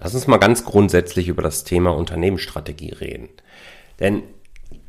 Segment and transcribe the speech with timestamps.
[0.00, 3.28] Lass uns mal ganz grundsätzlich über das Thema Unternehmensstrategie reden.
[3.98, 4.22] Denn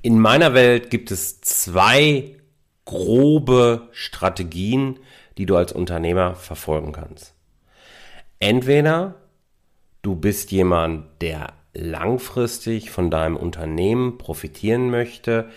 [0.02, 2.36] in meiner Welt gibt es zwei
[2.86, 5.00] grobe Strategien,
[5.38, 7.34] die du als Unternehmer verfolgen kannst.
[8.40, 9.16] Entweder
[10.02, 15.50] du bist jemand, der langfristig von deinem Unternehmen profitieren möchte,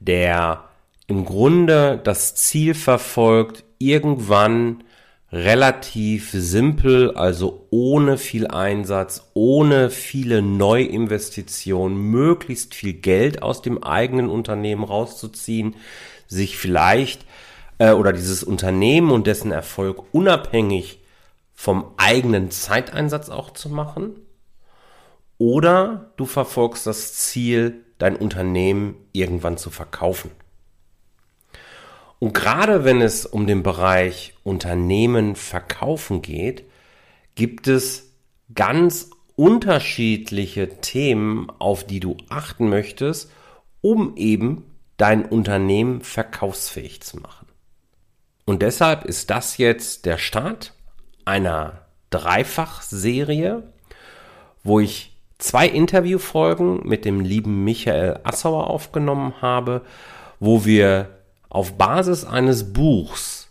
[0.00, 0.64] der
[1.06, 4.84] im Grunde das Ziel verfolgt, irgendwann
[5.30, 14.30] relativ simpel, also ohne viel Einsatz, ohne viele Neuinvestitionen, möglichst viel Geld aus dem eigenen
[14.30, 15.76] Unternehmen rauszuziehen,
[16.26, 17.26] sich vielleicht
[17.78, 21.00] äh, oder dieses Unternehmen und dessen Erfolg unabhängig
[21.54, 24.16] vom eigenen Zeiteinsatz auch zu machen.
[25.36, 30.30] Oder du verfolgst das Ziel, dein Unternehmen irgendwann zu verkaufen.
[32.18, 36.64] Und gerade wenn es um den Bereich Unternehmen verkaufen geht,
[37.34, 38.12] gibt es
[38.54, 43.30] ganz unterschiedliche Themen, auf die du achten möchtest,
[43.80, 44.64] um eben
[44.96, 47.46] dein Unternehmen verkaufsfähig zu machen.
[48.46, 50.72] Und deshalb ist das jetzt der Start
[51.24, 53.62] einer Dreifach-Serie,
[54.64, 59.82] wo ich zwei Interviewfolgen mit dem lieben Michael Assauer aufgenommen habe,
[60.40, 61.17] wo wir
[61.48, 63.48] auf Basis eines Buchs,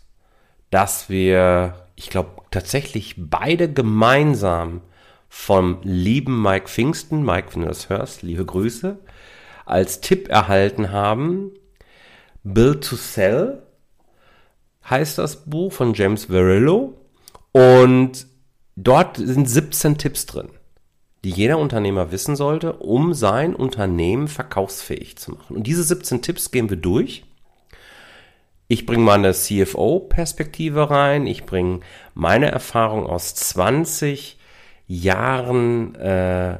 [0.70, 4.82] das wir, ich glaube, tatsächlich beide gemeinsam
[5.28, 8.98] vom lieben Mike Pfingsten, Mike, wenn du das hörst, liebe Grüße,
[9.66, 11.50] als Tipp erhalten haben.
[12.44, 13.62] Build to Sell
[14.88, 16.94] heißt das Buch von James Verillo
[17.52, 18.26] und
[18.76, 20.48] dort sind 17 Tipps drin,
[21.24, 25.56] die jeder Unternehmer wissen sollte, um sein Unternehmen verkaufsfähig zu machen.
[25.56, 27.27] Und diese 17 Tipps gehen wir durch
[28.68, 31.26] ich bringe meine CFO-Perspektive rein.
[31.26, 31.80] Ich bringe
[32.12, 34.38] meine Erfahrung aus 20
[34.86, 36.58] Jahren äh,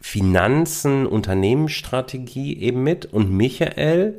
[0.00, 3.04] Finanzen, Unternehmensstrategie eben mit.
[3.06, 4.18] Und Michael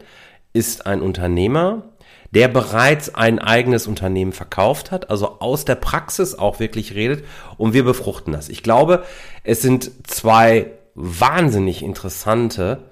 [0.54, 1.89] ist ein Unternehmer,
[2.32, 7.26] der bereits ein eigenes Unternehmen verkauft hat, also aus der Praxis auch wirklich redet.
[7.58, 8.48] Und wir befruchten das.
[8.48, 9.04] Ich glaube,
[9.44, 12.89] es sind zwei wahnsinnig interessante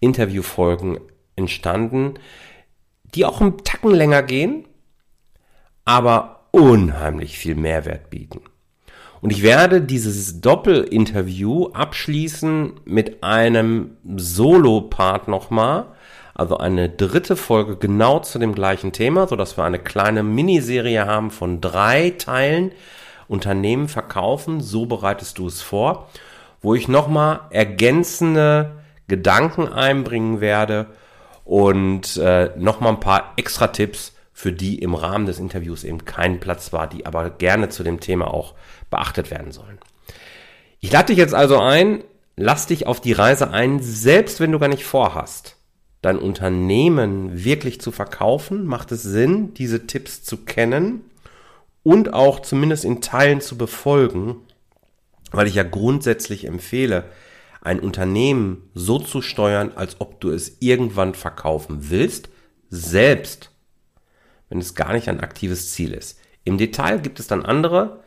[0.00, 1.00] Interviewfolgen
[1.36, 2.14] entstanden,
[3.14, 4.66] die auch einen Tacken länger gehen,
[5.84, 8.40] aber unheimlich viel Mehrwert bieten.
[9.20, 15.86] Und ich werde dieses Doppelinterview abschließen mit einem Solo-Part nochmal,
[16.34, 21.04] also eine dritte Folge genau zu dem gleichen Thema, so dass wir eine kleine Miniserie
[21.04, 22.72] haben von drei Teilen.
[23.26, 26.08] Unternehmen verkaufen, so bereitest du es vor,
[26.62, 28.76] wo ich nochmal ergänzende
[29.06, 30.86] Gedanken einbringen werde
[31.48, 36.40] und äh, nochmal ein paar extra Tipps, für die im Rahmen des Interviews eben kein
[36.40, 38.54] Platz war, die aber gerne zu dem Thema auch
[38.90, 39.78] beachtet werden sollen.
[40.78, 42.04] Ich lade dich jetzt also ein,
[42.36, 45.56] lass dich auf die Reise ein, selbst wenn du gar nicht vorhast,
[46.02, 51.00] dein Unternehmen wirklich zu verkaufen, macht es Sinn, diese Tipps zu kennen
[51.82, 54.36] und auch zumindest in Teilen zu befolgen,
[55.30, 57.04] weil ich ja grundsätzlich empfehle,
[57.60, 62.28] ein Unternehmen so zu steuern, als ob du es irgendwann verkaufen willst,
[62.70, 63.50] selbst
[64.48, 66.18] wenn es gar nicht ein aktives Ziel ist.
[66.44, 68.02] Im Detail gibt es dann andere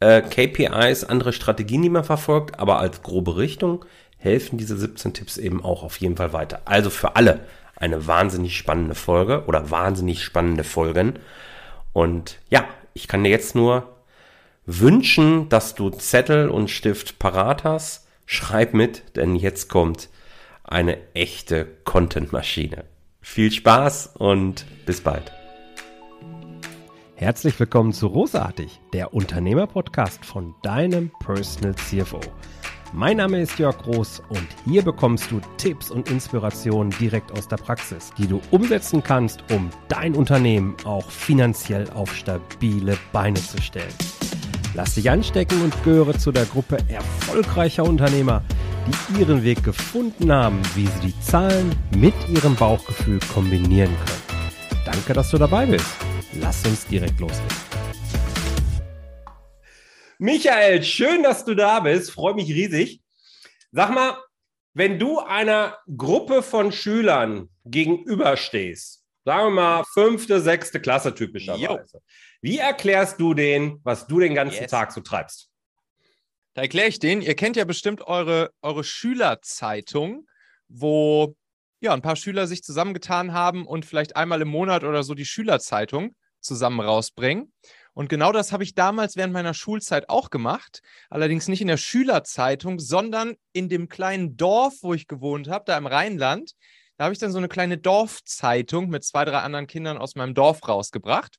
[0.00, 3.84] äh, KPIs, andere Strategien, die man verfolgt, aber als grobe Richtung
[4.18, 6.62] helfen diese 17 Tipps eben auch auf jeden Fall weiter.
[6.64, 7.40] Also für alle
[7.76, 11.18] eine wahnsinnig spannende Folge oder wahnsinnig spannende Folgen.
[11.92, 12.64] Und ja,
[12.94, 13.94] ich kann dir jetzt nur
[14.64, 20.08] wünschen, dass du Zettel und Stift parat hast Schreib mit, denn jetzt kommt
[20.64, 22.84] eine echte Content-Maschine.
[23.20, 25.30] Viel Spaß und bis bald.
[27.14, 32.18] Herzlich willkommen zu Rosartig, der Unternehmer-Podcast von deinem Personal CFO.
[32.92, 37.58] Mein Name ist Jörg Groß und hier bekommst du Tipps und Inspirationen direkt aus der
[37.58, 43.94] Praxis, die du umsetzen kannst, um dein Unternehmen auch finanziell auf stabile Beine zu stellen.
[44.76, 48.44] Lass dich anstecken und gehöre zu der Gruppe erfolgreicher Unternehmer,
[48.86, 54.50] die ihren Weg gefunden haben, wie sie die Zahlen mit ihrem Bauchgefühl kombinieren können.
[54.84, 55.86] Danke, dass du dabei bist.
[56.42, 57.56] Lass uns direkt loslegen.
[60.18, 62.10] Michael, schön, dass du da bist.
[62.10, 63.00] Freue mich riesig.
[63.72, 64.18] Sag mal,
[64.74, 71.64] wenn du einer Gruppe von Schülern gegenüberstehst, sagen wir mal fünfte, sechste Klasse typischerweise,
[71.94, 72.00] jo.
[72.40, 74.70] Wie erklärst du denen, was du den ganzen yes.
[74.70, 75.50] Tag so treibst?
[76.54, 80.26] Da erkläre ich denen, ihr kennt ja bestimmt eure, eure Schülerzeitung,
[80.68, 81.36] wo
[81.80, 85.26] ja, ein paar Schüler sich zusammengetan haben und vielleicht einmal im Monat oder so die
[85.26, 87.52] Schülerzeitung zusammen rausbringen.
[87.92, 90.80] Und genau das habe ich damals während meiner Schulzeit auch gemacht.
[91.08, 95.76] Allerdings nicht in der Schülerzeitung, sondern in dem kleinen Dorf, wo ich gewohnt habe, da
[95.78, 96.52] im Rheinland.
[96.96, 100.34] Da habe ich dann so eine kleine Dorfzeitung mit zwei, drei anderen Kindern aus meinem
[100.34, 101.36] Dorf rausgebracht.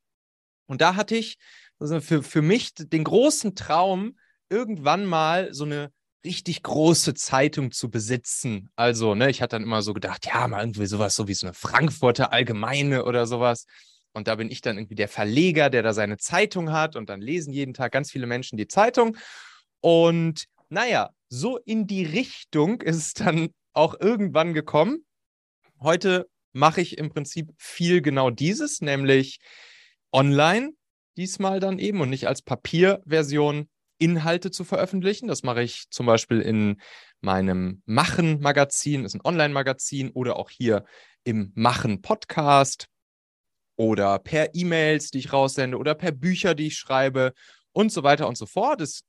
[0.67, 1.37] Und da hatte ich
[1.79, 4.17] also für, für mich den großen Traum,
[4.49, 5.91] irgendwann mal so eine
[6.25, 8.71] richtig große Zeitung zu besitzen.
[8.75, 11.47] Also, ne, ich hatte dann immer so gedacht, ja, mal irgendwie sowas, so wie so
[11.47, 13.65] eine Frankfurter Allgemeine oder sowas.
[14.13, 17.21] Und da bin ich dann irgendwie der Verleger, der da seine Zeitung hat und dann
[17.21, 19.15] lesen jeden Tag ganz viele Menschen die Zeitung.
[19.79, 25.05] Und naja, so in die Richtung ist es dann auch irgendwann gekommen.
[25.79, 29.39] Heute mache ich im Prinzip viel genau dieses, nämlich
[30.17, 30.71] online
[31.15, 33.69] diesmal dann eben und nicht als Papierversion
[33.99, 35.27] Inhalte zu veröffentlichen.
[35.27, 36.81] Das mache ich zum Beispiel in
[37.21, 40.85] meinem Machen-Magazin, ist ein Online-Magazin oder auch hier
[41.23, 42.87] im Machen-Podcast
[43.75, 47.33] oder per E-Mails, die ich raussende oder per Bücher, die ich schreibe
[47.71, 48.81] und so weiter und so fort.
[48.81, 49.01] Es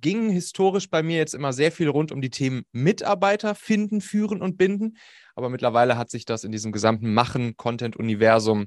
[0.00, 4.42] ging historisch bei mir jetzt immer sehr viel rund um die Themen Mitarbeiter finden, führen
[4.42, 4.96] und binden.
[5.34, 8.66] Aber mittlerweile hat sich das in diesem gesamten Machen-Content-Universum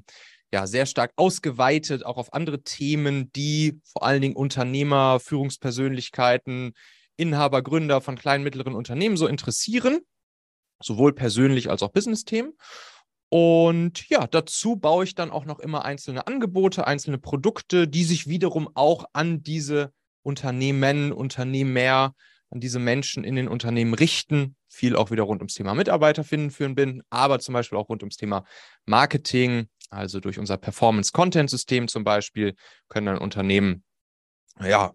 [0.52, 6.72] ja sehr stark ausgeweitet, auch auf andere Themen, die vor allen Dingen Unternehmer, Führungspersönlichkeiten,
[7.16, 10.00] Inhaber, Gründer von kleinen, mittleren Unternehmen so interessieren,
[10.82, 12.54] sowohl persönlich als auch Business-Themen.
[13.28, 18.26] Und ja, dazu baue ich dann auch noch immer einzelne Angebote, einzelne Produkte, die sich
[18.26, 19.92] wiederum auch an diese
[20.22, 22.14] Unternehmen, Unternehmer,
[22.50, 24.56] an diese Menschen in den Unternehmen richten.
[24.68, 28.02] Viel auch wieder rund ums Thema Mitarbeiter finden, führen, bin, aber zum Beispiel auch rund
[28.02, 28.44] ums Thema
[28.84, 32.54] Marketing, also durch unser Performance-Content-System zum Beispiel,
[32.88, 33.84] können dann Unternehmen
[34.62, 34.92] ja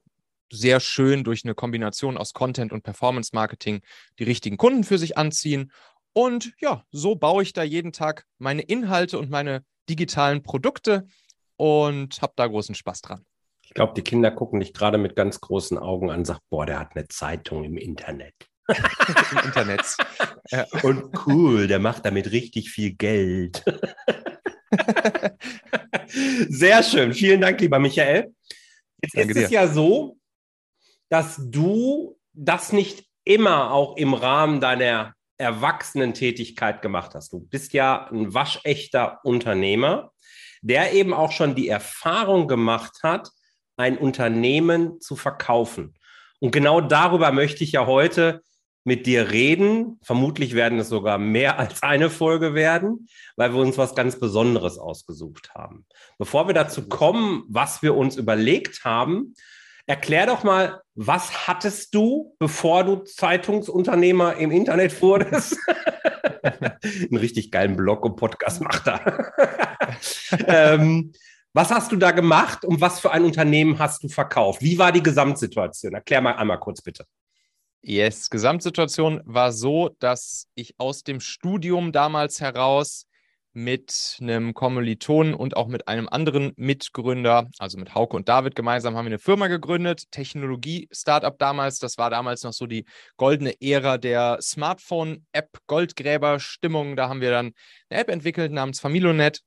[0.52, 3.82] sehr schön durch eine Kombination aus Content und Performance-Marketing
[4.20, 5.72] die richtigen Kunden für sich anziehen
[6.18, 11.08] und ja, so baue ich da jeden Tag meine Inhalte und meine digitalen Produkte
[11.58, 13.26] und habe da großen Spaß dran.
[13.64, 16.66] Ich glaube, die Kinder gucken dich gerade mit ganz großen Augen an und sagen, boah,
[16.66, 18.34] der hat eine Zeitung im Internet.
[19.32, 19.96] Im Internet.
[20.84, 23.64] Und cool, der macht damit richtig viel Geld.
[26.50, 27.14] Sehr schön.
[27.14, 28.34] Vielen Dank, lieber Michael.
[29.02, 29.56] Jetzt Danke ist es dir.
[29.56, 30.18] ja so,
[31.10, 37.34] dass du das nicht immer auch im Rahmen deiner Erwachsenentätigkeit gemacht hast.
[37.34, 40.12] Du bist ja ein waschechter Unternehmer,
[40.62, 43.30] der eben auch schon die Erfahrung gemacht hat,
[43.78, 45.96] ein Unternehmen zu verkaufen.
[46.40, 48.42] Und genau darüber möchte ich ja heute
[48.86, 50.00] mit dir reden.
[50.02, 54.78] Vermutlich werden es sogar mehr als eine Folge werden, weil wir uns was ganz Besonderes
[54.78, 55.86] ausgesucht haben.
[56.18, 59.36] Bevor wir dazu kommen, was wir uns überlegt haben,
[59.88, 65.60] Erklär doch mal, was hattest du, bevor du Zeitungsunternehmer im Internet wurdest?
[66.44, 69.32] Einen richtig geilen Blog und Podcast macht er.
[70.48, 71.14] ähm,
[71.54, 74.62] was hast du da gemacht und was für ein Unternehmen hast du verkauft?
[74.62, 75.94] Wie war die Gesamtsituation?
[75.94, 77.06] Erklär mal einmal kurz bitte.
[77.88, 83.06] Yes, Gesamtsituation war so, dass ich aus dem Studium damals heraus
[83.54, 88.96] mit einem Kommilitonen und auch mit einem anderen Mitgründer, also mit Hauke und David gemeinsam,
[88.96, 91.78] haben wir eine Firma gegründet, Technologie-Startup damals.
[91.78, 92.86] Das war damals noch so die
[93.18, 96.96] goldene Ära der Smartphone-App-Goldgräber-Stimmung.
[96.96, 97.54] Da haben wir dann
[97.90, 99.44] eine App entwickelt namens Familionet.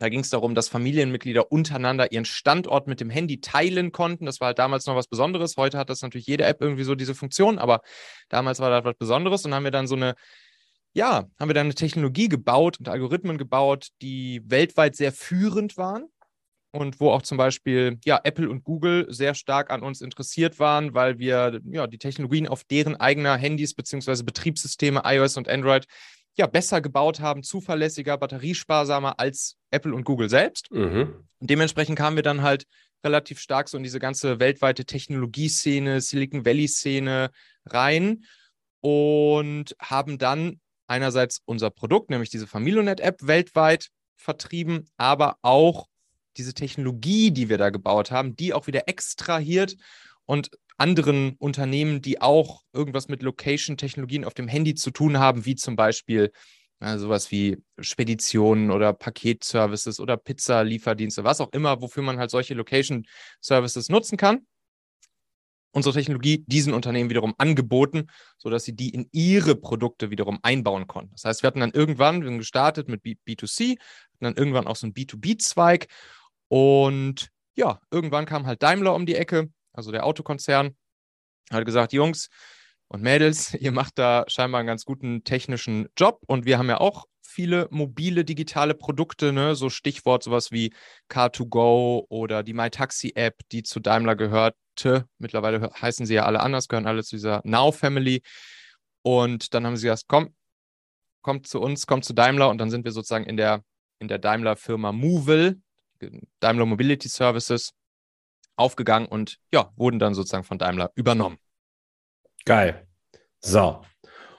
[0.00, 4.24] Da ging es darum, dass Familienmitglieder untereinander ihren Standort mit dem Handy teilen konnten.
[4.24, 5.58] Das war halt damals noch was Besonderes.
[5.58, 7.82] Heute hat das natürlich jede App irgendwie so diese Funktion, aber
[8.30, 10.14] damals war das was Besonderes und haben wir dann so eine
[10.92, 16.08] ja, haben wir dann eine Technologie gebaut und Algorithmen gebaut, die weltweit sehr führend waren
[16.72, 20.94] und wo auch zum Beispiel ja, Apple und Google sehr stark an uns interessiert waren,
[20.94, 24.22] weil wir ja, die Technologien auf deren eigener Handys bzw.
[24.22, 25.86] Betriebssysteme iOS und Android
[26.40, 30.70] ja, besser gebaut haben, zuverlässiger, batteriesparsamer als Apple und Google selbst.
[30.72, 31.26] Mhm.
[31.38, 32.66] Und dementsprechend kamen wir dann halt
[33.04, 37.30] relativ stark so in diese ganze weltweite Technologieszene, Silicon Valley-Szene
[37.66, 38.24] rein
[38.80, 45.86] und haben dann einerseits unser Produkt, nämlich diese Familionet-App weltweit vertrieben, aber auch
[46.36, 49.76] diese Technologie, die wir da gebaut haben, die auch wieder extrahiert
[50.24, 55.54] und anderen Unternehmen, die auch irgendwas mit Location-Technologien auf dem Handy zu tun haben, wie
[55.54, 56.32] zum Beispiel
[56.80, 62.54] ja, sowas wie Speditionen oder Paketservices oder Pizza-Lieferdienste, was auch immer, wofür man halt solche
[62.54, 64.46] Location-Services nutzen kann
[65.72, 68.08] unsere Technologie diesen Unternehmen wiederum angeboten,
[68.38, 71.12] sodass sie die in ihre Produkte wiederum einbauen konnten.
[71.12, 74.36] Das heißt, wir hatten dann irgendwann, wir sind gestartet mit B 2 c hatten dann
[74.36, 75.86] irgendwann auch so einen B2B-Zweig
[76.48, 80.76] und ja, irgendwann kam halt Daimler um die Ecke, also der Autokonzern,
[81.50, 82.28] hat gesagt, Jungs
[82.88, 86.80] und Mädels, ihr macht da scheinbar einen ganz guten technischen Job und wir haben ja
[86.80, 89.54] auch viele mobile digitale Produkte, ne?
[89.54, 90.74] so Stichwort sowas wie
[91.08, 95.06] Car2Go oder die MyTaxi-App, die zu Daimler gehörte.
[95.18, 98.22] Mittlerweile heißen sie ja alle anders, gehören alle zu dieser Now-Family.
[99.02, 100.34] Und dann haben sie gesagt, komm,
[101.22, 103.62] kommt zu uns, kommt zu Daimler und dann sind wir sozusagen in der,
[104.00, 105.60] in der Daimler-Firma Movil,
[106.40, 107.72] Daimler Mobility Services,
[108.60, 111.38] aufgegangen und ja, wurden dann sozusagen von Daimler übernommen.
[112.44, 112.86] Geil.
[113.40, 113.82] So.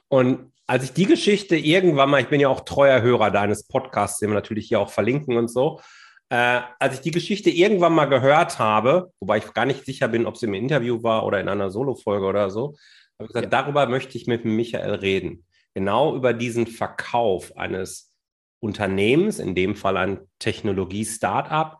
[0.08, 4.20] Und als ich die Geschichte irgendwann mal, ich bin ja auch treuer Hörer deines Podcasts,
[4.20, 5.82] den wir natürlich hier auch verlinken und so,
[6.30, 10.26] äh, als ich die Geschichte irgendwann mal gehört habe, wobei ich gar nicht sicher bin,
[10.26, 12.78] ob sie im Interview war oder in einer Solo-Folge oder so,
[13.20, 13.62] habe ich gesagt, ja.
[13.62, 15.46] darüber möchte ich mit Michael reden.
[15.74, 18.14] Genau über diesen Verkauf eines
[18.62, 21.80] Unternehmens, in dem Fall ein Technologie-Startup,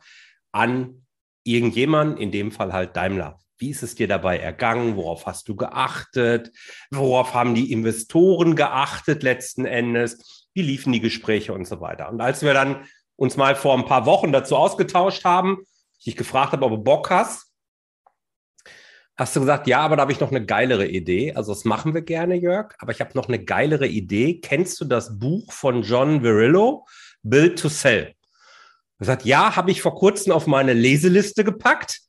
[0.52, 1.01] an
[1.44, 3.40] irgendjemand, in dem Fall halt Daimler.
[3.58, 4.96] Wie ist es dir dabei ergangen?
[4.96, 6.52] Worauf hast du geachtet?
[6.90, 10.50] Worauf haben die Investoren geachtet letzten Endes?
[10.54, 12.10] Wie liefen die Gespräche und so weiter?
[12.10, 15.60] Und als wir dann uns mal vor ein paar Wochen dazu ausgetauscht haben,
[16.00, 17.52] ich dich gefragt habe, ob du Bock hast,
[19.16, 21.34] hast du gesagt, ja, aber da habe ich noch eine geilere Idee.
[21.36, 24.40] Also das machen wir gerne, Jörg, aber ich habe noch eine geilere Idee.
[24.42, 26.88] Kennst du das Buch von John Virillo,
[27.22, 28.16] Build to Sell?
[29.02, 32.02] Er sagt, ja, habe ich vor kurzem auf meine Leseliste gepackt,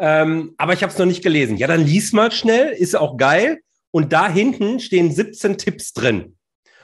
[0.00, 1.56] ähm, aber ich habe es noch nicht gelesen.
[1.56, 3.60] Ja, dann lies mal schnell, ist auch geil.
[3.92, 6.36] Und da hinten stehen 17 Tipps drin.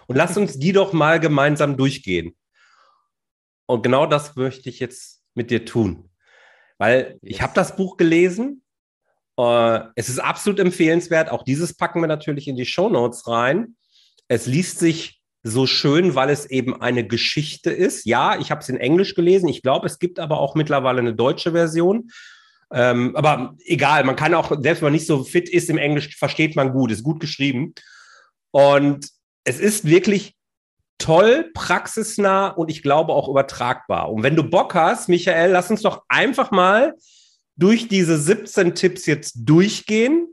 [0.06, 2.36] Und lass uns die doch mal gemeinsam durchgehen.
[3.66, 6.08] Und genau das möchte ich jetzt mit dir tun.
[6.78, 8.62] Weil ich habe das Buch gelesen.
[9.36, 11.32] Äh, es ist absolut empfehlenswert.
[11.32, 13.74] Auch dieses packen wir natürlich in die Show Notes rein.
[14.28, 18.06] Es liest sich so schön, weil es eben eine Geschichte ist.
[18.06, 19.48] Ja, ich habe es in Englisch gelesen.
[19.48, 22.10] Ich glaube, es gibt aber auch mittlerweile eine deutsche Version.
[22.72, 26.16] Ähm, aber egal, man kann auch, selbst wenn man nicht so fit ist im Englisch,
[26.16, 27.74] versteht man gut, ist gut geschrieben.
[28.50, 29.08] Und
[29.44, 30.36] es ist wirklich
[30.98, 34.10] toll, praxisnah und ich glaube auch übertragbar.
[34.12, 36.94] Und wenn du Bock hast, Michael, lass uns doch einfach mal
[37.56, 40.28] durch diese 17 Tipps jetzt durchgehen.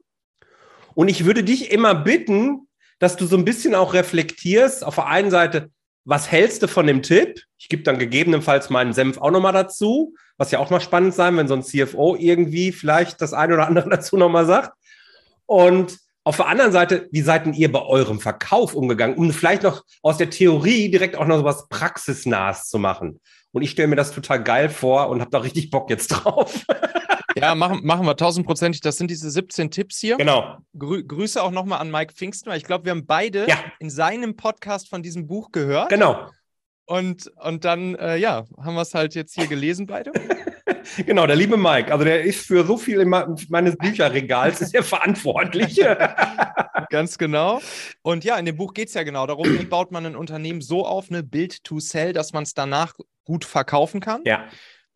[0.93, 2.67] Und ich würde dich immer bitten,
[2.99, 4.83] dass du so ein bisschen auch reflektierst.
[4.85, 5.71] Auf der einen Seite,
[6.05, 7.41] was hältst du von dem Tipp?
[7.57, 11.35] Ich gebe dann gegebenenfalls meinen Senf auch nochmal dazu, was ja auch mal spannend sein,
[11.37, 14.73] wenn so ein CFO irgendwie vielleicht das eine oder andere dazu nochmal sagt.
[15.45, 19.63] Und auf der anderen Seite, wie seid denn ihr bei eurem Verkauf umgegangen, um vielleicht
[19.63, 23.19] noch aus der Theorie direkt auch noch so was Praxisnahes zu machen?
[23.51, 26.65] Und ich stelle mir das total geil vor und habe da richtig Bock jetzt drauf.
[27.35, 28.81] Ja, machen, machen wir tausendprozentig.
[28.81, 30.17] Das sind diese 17 Tipps hier.
[30.17, 30.57] Genau.
[30.77, 33.57] Grü Grüße auch nochmal an Mike Pfingsten, weil ich glaube, wir haben beide ja.
[33.79, 35.89] in seinem Podcast von diesem Buch gehört.
[35.89, 36.29] Genau.
[36.85, 40.11] Und, und dann, äh, ja, haben wir es halt jetzt hier gelesen, beide.
[41.05, 41.91] genau, der liebe Mike.
[41.91, 45.79] Also der ist für so viel in meines Bücherregals ist er verantwortlich.
[46.89, 47.61] Ganz genau.
[48.01, 50.61] Und ja, in dem Buch geht es ja genau darum, wie baut man ein Unternehmen
[50.61, 54.21] so auf, eine Build to Sell, dass man es danach gut verkaufen kann.
[54.25, 54.47] Ja.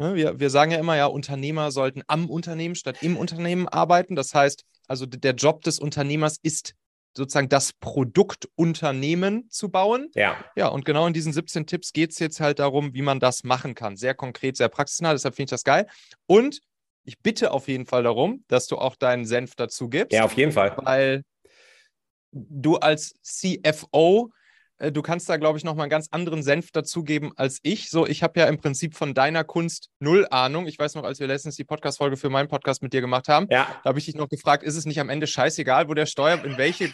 [0.04, 4.18] Ne, wir, wir sagen ja immer, ja, Unternehmer sollten am Unternehmen statt im Unternehmen arbeiten.
[4.18, 6.76] Das heißt, also der Job des Unternehmers ist
[7.16, 10.10] sozusagen das Produktunternehmen zu bauen.
[10.14, 10.44] Ja.
[10.58, 13.46] Ja, und genau in diesen 17 Tipps geht es jetzt halt darum, wie man das
[13.46, 13.96] machen kann.
[13.96, 15.88] Sehr konkret, sehr praxisnah, deshalb finde ich das geil.
[16.26, 16.60] Und
[17.06, 20.12] ich bitte auf jeden Fall darum, dass du auch deinen Senf dazu gibst.
[20.12, 20.76] Ja, auf jeden Fall.
[20.84, 21.24] Weil
[22.34, 24.32] du als CFO
[24.92, 27.90] du kannst da, glaube ich, nochmal einen ganz anderen Senf dazugeben als ich.
[27.90, 30.68] So, ich habe ja im Prinzip von deiner Kunst null Ahnung.
[30.68, 33.48] Ich weiß noch, als wir letztens die Podcast-Folge für meinen Podcast mit dir gemacht haben,
[33.50, 33.68] ja.
[33.84, 36.44] da habe ich dich noch gefragt, ist es nicht am Ende scheißegal, wo der Steuer,
[36.44, 36.94] in, welche,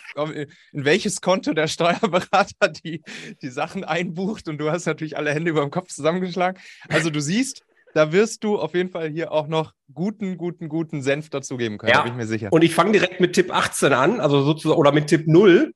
[0.71, 3.01] in welches Konto der Steuerberater die,
[3.41, 4.47] die Sachen einbucht?
[4.47, 6.61] Und du hast natürlich alle Hände über dem Kopf zusammengeschlagen.
[6.89, 11.01] Also du siehst, da wirst du auf jeden Fall hier auch noch guten, guten, guten
[11.01, 12.01] Senf dazugeben können, ja.
[12.01, 12.51] bin ich mir sicher.
[12.51, 15.73] Und ich fange direkt mit Tipp 18 an, also sozusagen, oder mit Tipp 0.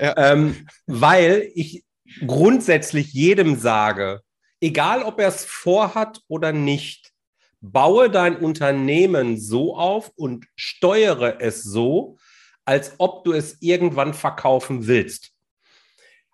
[0.00, 1.84] Ähm, weil ich
[2.26, 4.22] grundsätzlich jedem sage,
[4.60, 7.12] egal ob er es vorhat oder nicht,
[7.60, 12.16] baue dein Unternehmen so auf und steuere es so,
[12.64, 15.32] als ob du es irgendwann verkaufen willst.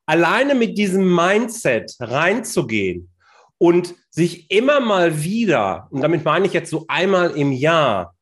[0.06, 3.10] Alleine mit diesem Mindset reinzugehen
[3.58, 8.15] und sich immer mal wieder, und damit meine ich jetzt so einmal im Jahr,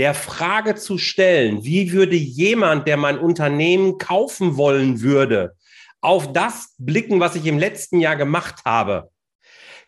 [0.00, 5.54] der Frage zu stellen, wie würde jemand, der mein Unternehmen kaufen wollen würde,
[6.00, 9.10] auf das blicken, was ich im letzten Jahr gemacht habe,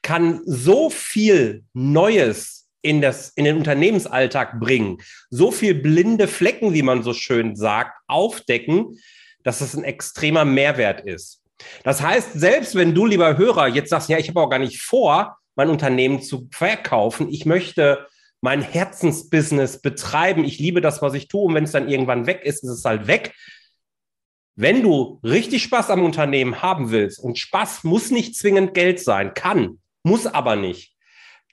[0.03, 4.99] kann so viel Neues in, das, in den Unternehmensalltag bringen,
[5.31, 8.99] so viel blinde Flecken, wie man so schön sagt, aufdecken,
[9.45, 11.41] dass es ein extremer Mehrwert ist.
[11.85, 14.83] Das heißt, selbst wenn du, lieber Hörer, jetzt sagst, ja, ich habe auch gar nicht
[14.83, 18.07] vor, mein Unternehmen zu verkaufen, ich möchte
[18.43, 20.45] mein Herzensbusiness betreiben.
[20.45, 21.45] Ich liebe das, was ich tue.
[21.45, 23.35] Und wenn es dann irgendwann weg ist, ist es halt weg.
[24.55, 29.33] wenn du richtig Spaß am Unternehmen haben willst und Spaß muss nicht zwingend Geld sein,
[29.33, 30.95] kann, muss aber nicht,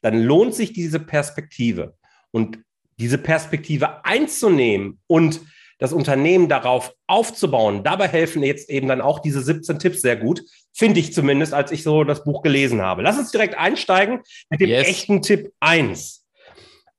[0.02, 1.96] dann lohnt sich diese Perspektive.
[2.32, 2.60] Und
[3.00, 5.42] diese Perspektive einzunehmen und
[5.78, 7.84] das Unternehmen darauf aufzubauen.
[7.84, 10.44] Dabei helfen jetzt eben dann auch diese 17 Tipps sehr gut,
[10.74, 13.02] finde ich zumindest, als ich so das Buch gelesen habe.
[13.02, 14.20] Lass uns direkt einsteigen
[14.50, 14.88] mit dem yes.
[14.88, 16.26] echten Tipp 1.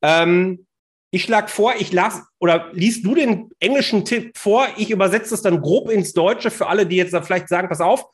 [0.02, 0.66] Ähm,
[1.11, 5.42] ich schlage vor, ich las oder liest du den englischen Tipp vor, ich übersetze es
[5.42, 8.07] dann grob ins Deutsche für alle, die jetzt da vielleicht sagen, pass auf,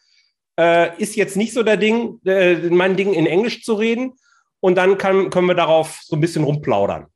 [0.59, 4.15] äh, ist jetzt nicht so der Ding, äh, mein Ding in Englisch zu reden.
[4.61, 7.07] Und dann kann, können wir darauf so ein bisschen rumplaudern.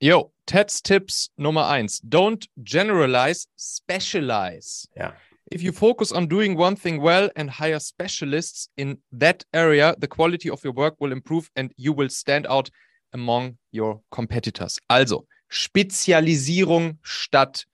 [0.00, 2.02] Yo, Ted's Tipps Nummer eins.
[2.02, 4.86] Don't generalize, specialize.
[4.94, 5.14] Ja.
[5.52, 10.06] If you focus on doing one thing well and hire specialists in that area, the
[10.06, 12.70] quality of your work will improve and you will stand out
[13.12, 14.78] among your competitors.
[14.88, 17.66] Also, Spezialisierung statt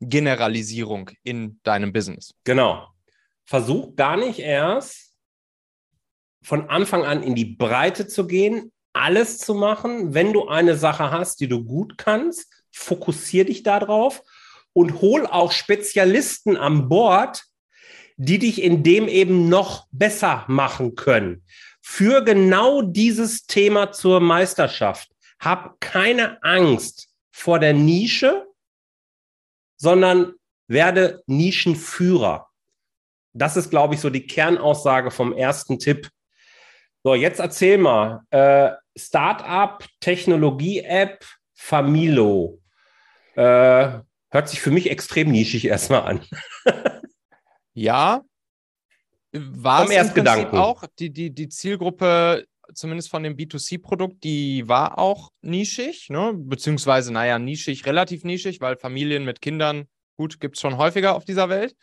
[0.00, 2.34] Generalisierung in deinem Business.
[2.44, 2.88] Genau.
[3.44, 5.12] Versuch gar nicht erst
[6.42, 10.12] von Anfang an in die Breite zu gehen, alles zu machen.
[10.12, 14.22] Wenn du eine Sache hast, die du gut kannst, fokussier dich darauf
[14.72, 17.44] und hol auch Spezialisten an Bord,
[18.16, 21.44] die dich in dem eben noch besser machen können.
[21.82, 25.10] Für genau dieses Thema zur Meisterschaft.
[25.40, 28.46] Hab keine Angst vor der Nische,
[29.76, 30.34] sondern
[30.68, 32.48] werde Nischenführer.
[33.32, 36.08] Das ist, glaube ich, so die Kernaussage vom ersten Tipp.
[37.02, 38.22] So, jetzt erzähl mal.
[38.30, 41.24] Äh, Startup, Technologie-App,
[41.54, 42.60] Familo.
[43.34, 46.24] Äh, hört sich für mich extrem nischig erstmal an.
[47.74, 48.22] ja,
[49.32, 54.98] war es im Prinzip auch die, die, die Zielgruppe, zumindest von dem B2C-Produkt, die war
[54.98, 56.32] auch nischig, ne?
[56.34, 59.86] beziehungsweise, naja, nischig, relativ nischig, weil Familien mit Kindern,
[60.16, 61.74] gut, gibt es schon häufiger auf dieser Welt.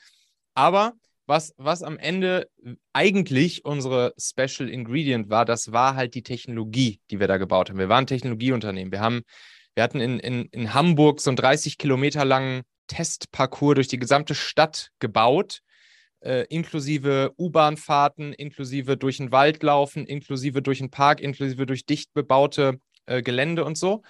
[0.54, 0.94] Aber
[1.26, 2.50] was, was am Ende
[2.92, 7.78] eigentlich unsere Special Ingredient war, das war halt die Technologie, die wir da gebaut haben.
[7.78, 8.92] Wir waren ein Technologieunternehmen.
[8.92, 9.22] Wir haben,
[9.76, 14.34] wir hatten in, in, in Hamburg so einen 30 Kilometer langen Testparcours durch die gesamte
[14.34, 15.62] Stadt gebaut,
[16.22, 22.14] äh, inklusive U-Bahn-Fahrten, inklusive durch den Wald laufen, inklusive durch den Park, inklusive durch dicht
[22.14, 24.02] bebaute äh, Gelände und so.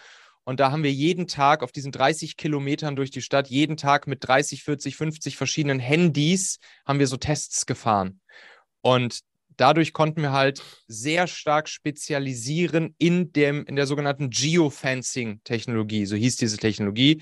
[0.43, 4.07] Und da haben wir jeden Tag auf diesen 30 Kilometern durch die Stadt, jeden Tag
[4.07, 8.19] mit 30, 40, 50 verschiedenen Handys, haben wir so Tests gefahren.
[8.81, 9.19] Und
[9.57, 16.05] dadurch konnten wir halt sehr stark spezialisieren in, dem, in der sogenannten Geofencing-Technologie.
[16.05, 17.21] So hieß diese Technologie,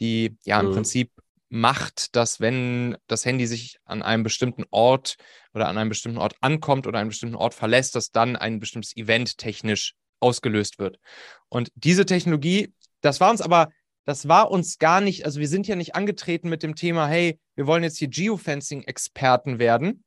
[0.00, 0.74] die ja im mhm.
[0.74, 1.10] Prinzip
[1.48, 5.16] macht, dass wenn das Handy sich an einem bestimmten Ort
[5.54, 8.96] oder an einem bestimmten Ort ankommt oder einen bestimmten Ort verlässt, dass dann ein bestimmtes
[8.96, 10.98] Event technisch ausgelöst wird.
[11.48, 13.68] Und diese Technologie, das war uns aber,
[14.04, 17.38] das war uns gar nicht, also wir sind ja nicht angetreten mit dem Thema, hey,
[17.54, 20.04] wir wollen jetzt hier Geofencing-Experten werden,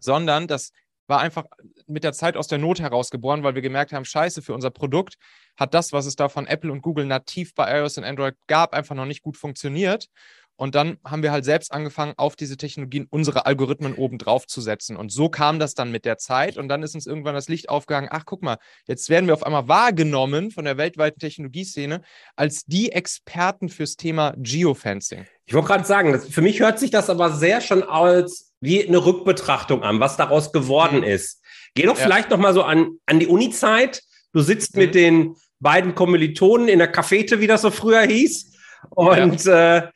[0.00, 0.70] sondern das
[1.06, 1.44] war einfach
[1.86, 5.16] mit der Zeit aus der Not herausgeboren, weil wir gemerkt haben, scheiße, für unser Produkt
[5.56, 8.72] hat das, was es da von Apple und Google nativ bei iOS und Android gab,
[8.72, 10.08] einfach noch nicht gut funktioniert.
[10.56, 14.60] Und dann haben wir halt selbst angefangen, auf diese Technologien unsere Algorithmen oben drauf zu
[14.60, 14.96] setzen.
[14.96, 16.56] Und so kam das dann mit der Zeit.
[16.56, 18.08] Und dann ist uns irgendwann das Licht aufgegangen.
[18.12, 22.02] Ach, guck mal, jetzt werden wir auf einmal wahrgenommen von der weltweiten Technologieszene
[22.36, 25.26] als die Experten fürs Thema Geofencing.
[25.46, 28.86] Ich wollte gerade sagen, das, für mich hört sich das aber sehr schon als wie
[28.86, 31.04] eine Rückbetrachtung an, was daraus geworden mhm.
[31.04, 31.42] ist.
[31.74, 32.04] Geh doch ja.
[32.04, 34.02] vielleicht noch mal so an, an die Uni-Zeit.
[34.32, 34.82] Du sitzt mhm.
[34.82, 38.53] mit den beiden Kommilitonen in der Cafete, wie das so früher hieß.
[38.90, 39.78] Und ja.
[39.78, 39.92] äh,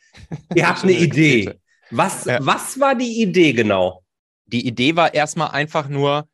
[0.54, 1.54] Ihr habt eine Idee.
[1.90, 2.38] Was, ja.
[2.44, 4.02] was war die Idee genau?
[4.46, 6.28] Die Idee war erstmal einfach nur,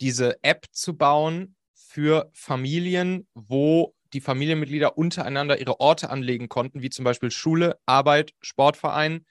[0.00, 6.90] diese App zu bauen für Familien, wo die Familienmitglieder untereinander ihre Orte anlegen konnten, wie
[6.90, 9.26] zum Beispiel Schule, Arbeit, Sportverein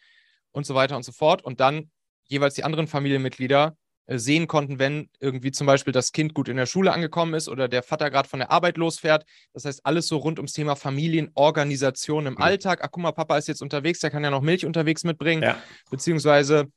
[0.52, 1.44] und so weiter und so fort.
[1.44, 1.90] Und dann
[2.26, 6.66] jeweils die anderen Familienmitglieder sehen konnten, wenn irgendwie zum Beispiel das Kind gut in der
[6.66, 9.26] Schule angekommen ist oder der Vater gerade von der Arbeit losfährt.
[9.54, 12.40] Das heißt, alles so rund ums Thema Familienorganisation im ja.
[12.40, 12.80] Alltag.
[12.84, 15.44] Ach, guck mal, Papa ist jetzt unterwegs, der kann ja noch Milch unterwegs mitbringen.
[15.44, 15.58] Ja.
[15.92, 16.70] Beziehungsweise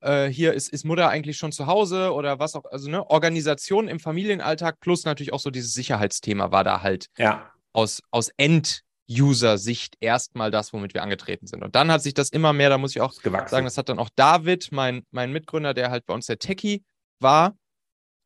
[0.00, 2.64] äh, hier ist, ist Mutter eigentlich schon zu Hause oder was auch.
[2.70, 7.50] Also, ne, Organisation im Familienalltag plus natürlich auch so dieses Sicherheitsthema war da halt ja.
[7.72, 8.82] aus, aus End.
[9.10, 11.64] User-Sicht erstmal das, womit wir angetreten sind.
[11.64, 13.50] Und dann hat sich das immer mehr, da muss ich auch gewachsen.
[13.50, 16.84] sagen, das hat dann auch David, mein, mein Mitgründer, der halt bei uns der Techie
[17.20, 17.56] war,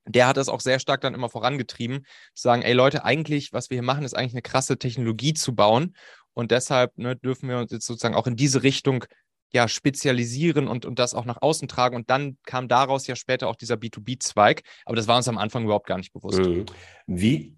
[0.06, 3.70] der hat das auch sehr stark dann immer vorangetrieben, zu sagen, ey Leute, eigentlich, was
[3.70, 5.94] wir hier machen, ist eigentlich eine krasse Technologie zu bauen.
[6.34, 9.04] Und deshalb ne, dürfen wir uns jetzt sozusagen auch in diese Richtung
[9.52, 11.94] ja spezialisieren und, und das auch nach außen tragen.
[11.94, 14.62] Und dann kam daraus ja später auch dieser B2B-Zweig.
[14.86, 16.40] Aber das war uns am Anfang überhaupt gar nicht bewusst.
[16.40, 16.66] Mhm.
[17.06, 17.54] Wie,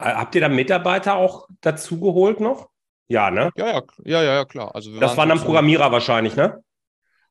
[0.00, 2.68] habt ihr da Mitarbeiter auch dazu geholt noch?
[3.08, 3.50] Ja, ne?
[3.56, 4.74] Ja, ja, ja, ja, klar.
[4.74, 6.62] Also das waren dann Programmierer wahrscheinlich, ne?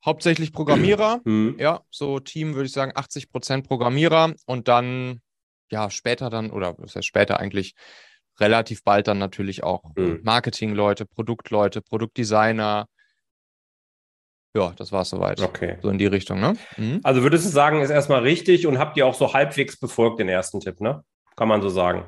[0.06, 1.22] Hauptsächlich Programmierer.
[1.26, 1.56] Hm.
[1.60, 5.22] Ja, so Team würde ich sagen 80 Prozent Programmierer und dann,
[5.72, 7.76] ja, später dann, oder was heißt später eigentlich,
[8.40, 10.20] relativ bald dann natürlich auch äh, Mhm.
[10.24, 12.88] Marketingleute, Produktleute, Produktdesigner.
[14.56, 15.42] Ja, das war es soweit.
[15.42, 15.78] Okay.
[15.82, 16.56] So in die Richtung, ne?
[16.78, 17.02] Mhm.
[17.04, 20.30] Also würdest du sagen, ist erstmal richtig und habt ihr auch so halbwegs befolgt den
[20.30, 21.04] ersten Tipp, ne?
[21.36, 22.06] Kann man so sagen.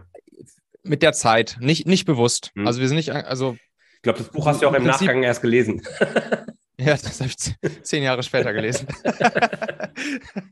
[0.83, 2.51] Mit der Zeit, nicht, nicht bewusst.
[2.55, 2.67] Mhm.
[2.67, 3.55] Also wir sind nicht, also,
[3.95, 5.81] Ich glaube, das Buch hast du auch Im im Nachgang erst gelesen.
[6.79, 8.87] ja, das habe ich zehn Jahre später gelesen.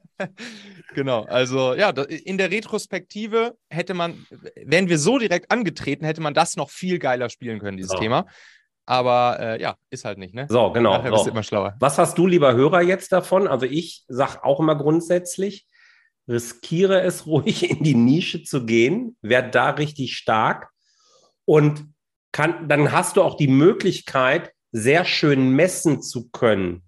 [0.95, 6.33] genau, also ja, in der Retrospektive hätte man, wären wir so direkt angetreten, hätte man
[6.33, 7.99] das noch viel geiler spielen können, dieses So.
[7.99, 8.25] Thema.
[8.85, 10.47] Aber äh, ja, ist halt nicht, ne?
[10.49, 10.97] So, genau.
[10.97, 11.31] Nachher bist du So.
[11.31, 11.75] immer schlauer.
[11.79, 13.47] Was hast du, lieber Hörer, jetzt davon?
[13.47, 15.67] Also ich sage auch immer grundsätzlich,
[16.29, 20.69] riskiere es ruhig in die Nische zu gehen, werd da richtig stark
[21.45, 21.85] und
[22.31, 26.83] kann, dann hast du auch die Möglichkeit, sehr schön messen zu können,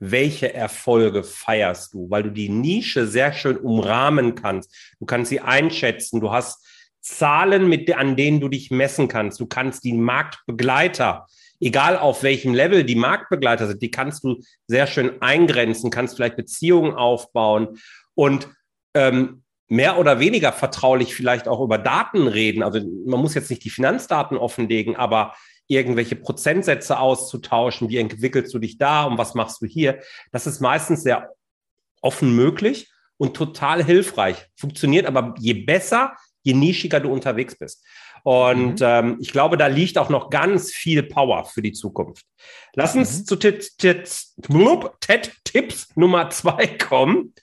[0.00, 4.74] welche Erfolge feierst du, weil du die Nische sehr schön umrahmen kannst.
[4.98, 6.66] Du kannst sie einschätzen, du hast
[7.00, 9.40] Zahlen, mit, an denen du dich messen kannst.
[9.40, 11.26] Du kannst die Marktbegleiter,
[11.60, 16.36] egal auf welchem Level die Marktbegleiter sind, die kannst du sehr schön eingrenzen, kannst vielleicht
[16.36, 17.78] Beziehungen aufbauen
[18.14, 18.48] und
[18.94, 22.62] ähm, mehr oder weniger vertraulich vielleicht auch über Daten reden.
[22.62, 25.34] Also man muss jetzt nicht die Finanzdaten offenlegen, aber
[25.66, 30.00] irgendwelche Prozentsätze auszutauschen, wie entwickelst du dich da und was machst du hier,
[30.30, 31.30] das ist meistens sehr
[32.02, 34.48] offen möglich und total hilfreich.
[34.56, 37.84] Funktioniert aber je besser, je nischiger du unterwegs bist.
[38.24, 38.86] Und Mhm.
[38.86, 42.24] ähm, ich glaube, da liegt auch noch ganz viel Power für die Zukunft.
[42.74, 43.24] Lass uns Mhm.
[43.26, 44.34] zu TED-Tipps
[45.96, 47.34] Nummer zwei kommen.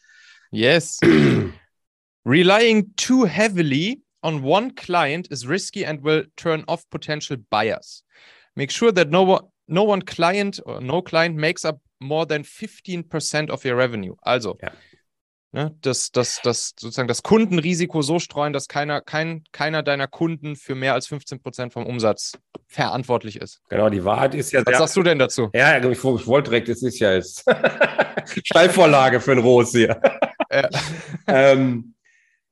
[0.52, 1.00] Yes.
[2.26, 8.04] Relying too heavily on one client is risky and will turn off potential buyers.
[8.56, 12.44] Make sure that no one, no one client or no client makes up more than
[12.44, 14.16] 15% of your revenue.
[14.22, 14.72] Also, Ja.
[15.54, 20.56] ne, das, das, das sozusagen das Kundenrisiko so streuen, dass keiner, kein, keiner deiner Kunden
[20.56, 22.34] für mehr als 15% vom Umsatz
[22.68, 23.62] verantwortlich ist.
[23.70, 25.50] Genau, die Wahrheit ist ja Was sagst du denn dazu?
[25.54, 27.46] Ja, ich, ich wollte direkt, es ist ja jetzt
[28.44, 30.00] Steilvorlage für ein Ros hier.
[30.50, 30.68] Äh,
[31.28, 31.94] ähm,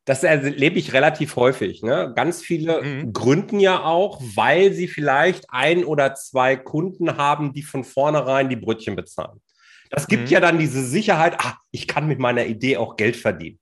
[0.05, 1.83] das erlebe ich relativ häufig.
[1.83, 2.13] Ne?
[2.15, 3.11] Ganz viele Mhm.
[3.13, 8.55] gründen ja auch, weil sie vielleicht ein oder zwei Kunden haben, die von vornherein die
[8.55, 9.41] Brötchen bezahlen.
[9.89, 10.29] Das gibt Mhm.
[10.29, 13.59] ja dann diese Sicherheit, ah, ich kann mit meiner Idee auch Geld verdienen.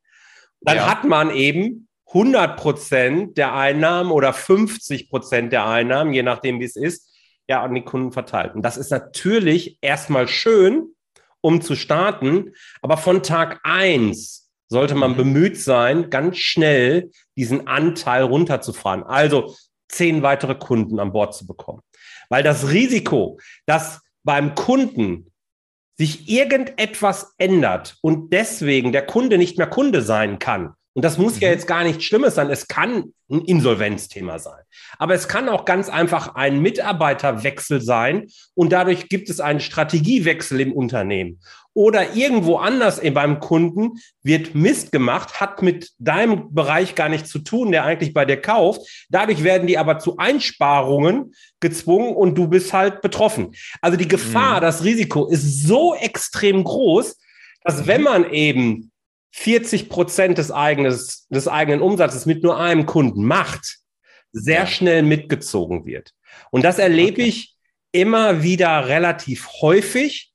[0.61, 0.89] Dann Ja.
[0.89, 6.65] hat man eben 100 Prozent der Einnahmen oder 50 Prozent der Einnahmen, je nachdem wie
[6.65, 7.11] es ist,
[7.47, 8.55] ja, an die Kunden verteilt.
[8.55, 10.94] Und das ist natürlich erstmal schön,
[11.45, 15.17] um zu starten, aber von Tag eins sollte man Mhm.
[15.17, 19.03] bemüht sein, ganz schnell diesen Anteil runterzufahren.
[19.03, 19.55] Also
[19.87, 21.81] zehn weitere Kunden an Bord zu bekommen.
[22.29, 25.31] Weil das Risiko, dass beim Kunden
[25.99, 30.73] sich irgendetwas ändert und deswegen der Kunde nicht mehr Kunde sein kann.
[30.95, 31.53] Und das muss ja Mhm.
[31.55, 32.49] jetzt gar nichts Schlimmes sein.
[32.49, 34.63] Es kann ein Insolvenzthema sein.
[34.97, 40.61] Aber es kann auch ganz einfach ein Mitarbeiterwechsel sein und dadurch gibt es einen Strategiewechsel
[40.61, 41.41] im Unternehmen.
[41.73, 47.39] Oder irgendwo anders beim Kunden wird Mist gemacht, hat mit deinem Bereich gar nichts zu
[47.39, 49.05] tun, der eigentlich bei dir kauft.
[49.09, 53.53] Dadurch werden die aber zu Einsparungen gezwungen und du bist halt betroffen.
[53.81, 54.61] Also die Gefahr, Mhm.
[54.61, 57.17] das Risiko ist so extrem groß,
[57.65, 58.91] dass wenn man eben
[59.37, 63.79] 40 Prozent des, eigenes, des eigenen Umsatzes mit nur einem Kunden macht,
[64.31, 64.67] sehr Ja.
[64.67, 66.13] schnell mitgezogen wird.
[66.51, 67.27] Und das erlebe Okay.
[67.29, 67.55] ich
[67.91, 70.31] immer wieder relativ häufig,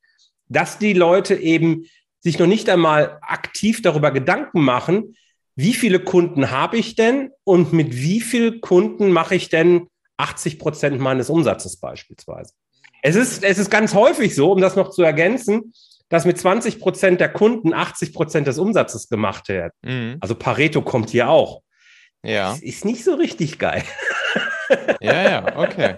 [0.49, 1.87] dass die Leute eben
[2.21, 5.17] sich noch nicht einmal aktiv darüber Gedanken machen,
[5.57, 10.59] wie viele Kunden habe ich denn und mit wie vielen Kunden mache ich denn 80
[10.59, 12.53] Prozent meines Umsatzes beispielsweise.
[13.03, 15.73] Es ist, es ist ganz häufig so, um das noch zu ergänzen,
[16.11, 19.73] dass mit 20 Prozent der Kunden 80 Prozent des Umsatzes gemacht werden.
[19.83, 20.19] mhm.
[20.21, 21.63] Also Pareto kommt hier auch.
[22.23, 22.51] Ja.
[22.51, 23.83] Das ist nicht so richtig geil.
[25.01, 25.97] Ja, ja, okay.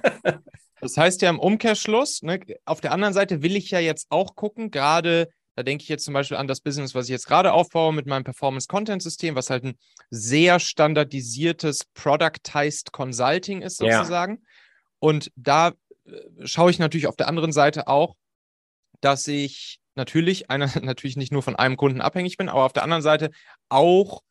[0.80, 4.34] Das heißt ja im Umkehrschluss, ne, auf der anderen Seite will ich ja jetzt auch
[4.34, 7.52] gucken, gerade, da denke ich jetzt zum Beispiel an das Business, was ich jetzt gerade
[7.52, 13.98] aufbaue mit meinem Performance-Content-System, was halt ein sehr standardisiertes Productized Consulting ist, Ja.
[13.98, 14.42] sozusagen.
[15.00, 15.72] Und da
[16.06, 16.12] äh,
[16.46, 18.14] schaue ich natürlich auf der anderen Seite auch,
[19.02, 22.84] dass ich natürlich, einer, natürlich nicht nur von einem Kunden abhängig bin, aber auf der
[22.84, 23.30] anderen Seite
[23.68, 24.22] auch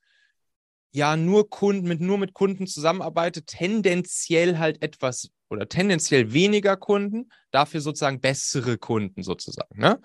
[0.93, 7.29] ja nur Kunden mit nur mit Kunden zusammenarbeite, tendenziell halt etwas oder tendenziell weniger Kunden,
[7.51, 9.79] dafür sozusagen bessere Kunden sozusagen.
[9.79, 10.01] Ne?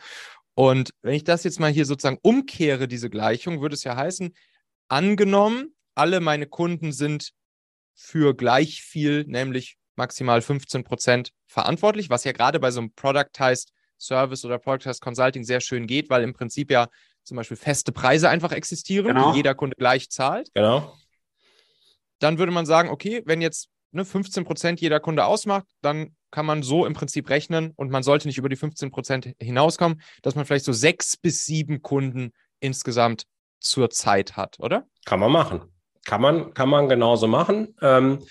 [0.54, 4.34] Und wenn ich das jetzt mal hier sozusagen umkehre, diese Gleichung, würde es ja heißen,
[4.88, 7.32] angenommen, alle meine Kunden sind
[7.94, 13.72] für gleich viel, nämlich maximal 15 Prozent verantwortlich, was ja gerade bei so einem Productized
[13.98, 16.88] Service oder Productized Consulting sehr schön geht, weil im Prinzip ja
[17.22, 19.32] zum Beispiel feste Preise einfach existieren, Genau.
[19.32, 20.50] die jeder Kunde gleich zahlt.
[20.54, 20.94] Genau.
[22.18, 26.46] Dann würde man sagen, okay, wenn jetzt ne, 15 Prozent jeder Kunde ausmacht, dann kann
[26.46, 30.34] man so im Prinzip rechnen und man sollte nicht über die 15 Prozent hinauskommen, dass
[30.34, 33.24] man vielleicht so sechs bis sieben Kunden insgesamt
[33.60, 34.86] zur Zeit hat, oder?
[35.04, 35.62] Kann man machen.
[36.04, 37.74] Kann man, kann man genauso machen.
[37.82, 38.24] Ähm,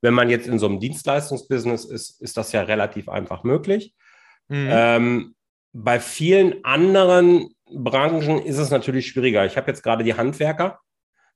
[0.00, 3.94] wenn man jetzt in so einem Dienstleistungsbusiness ist, ist das ja relativ einfach möglich.
[4.48, 4.68] Mhm.
[4.70, 5.34] Ähm,
[5.72, 9.46] bei vielen anderen Branchen ist es natürlich schwieriger.
[9.46, 10.78] Ich habe jetzt gerade die Handwerker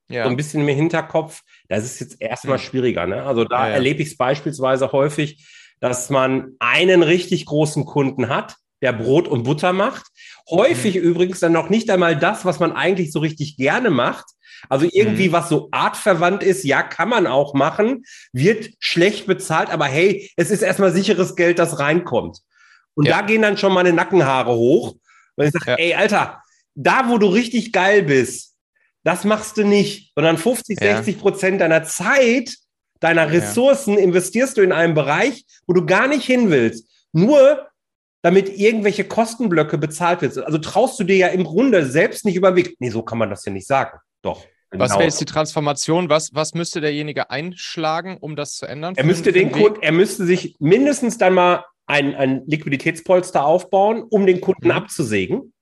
[0.09, 0.25] ja.
[0.25, 1.42] so ein bisschen im Hinterkopf.
[1.69, 2.62] Das ist jetzt erstmal Mhm.
[2.62, 3.07] schwieriger.
[3.07, 3.23] Ne?
[3.23, 3.75] Also da Ja, ja.
[3.75, 5.47] erlebe ich es beispielsweise häufig,
[5.81, 10.07] dass man einen richtig großen Kunden hat, der Brot und Butter macht.
[10.51, 11.01] Häufig Mhm.
[11.03, 14.27] übrigens dann noch nicht einmal das, was man eigentlich so richtig gerne macht.
[14.69, 15.33] Also irgendwie, Mhm.
[15.33, 20.51] was so artverwandt ist, ja, kann man auch machen, wird schlecht bezahlt, aber hey, es
[20.51, 22.38] ist erstmal sicheres Geld, das reinkommt.
[22.96, 23.20] Und Ja.
[23.20, 24.96] da gehen dann schon meine Nackenhaare hoch.
[25.37, 25.76] Und ich sage, Ja.
[25.76, 26.42] ey, Alter,
[26.74, 28.54] da, wo du richtig geil bist,
[29.04, 30.96] das machst du nicht, sondern 50, Ja.
[30.96, 32.56] 60 Prozent deiner Zeit,
[33.00, 36.90] deiner Ressourcen investierst du in einen Bereich, wo du gar nicht hin willst.
[37.12, 37.68] Nur
[38.22, 40.38] damit irgendwelche Kostenblöcke bezahlt wird.
[40.38, 42.76] Also traust du dir ja im Grunde selbst nicht über den Weg.
[42.80, 43.98] Nee, so kann man das ja nicht sagen.
[44.22, 44.42] Doch.
[44.72, 46.09] Was genau wäre jetzt die Transformation?
[46.11, 48.94] Was, was müsste derjenige einschlagen, um das zu ändern?
[48.96, 49.62] Er müsste den- den?
[49.62, 54.70] Kunden, er müsste sich mindestens dann mal ein, ein Liquiditätspolster aufbauen, um den Kunden Mhm.
[54.75, 55.53] abzusägen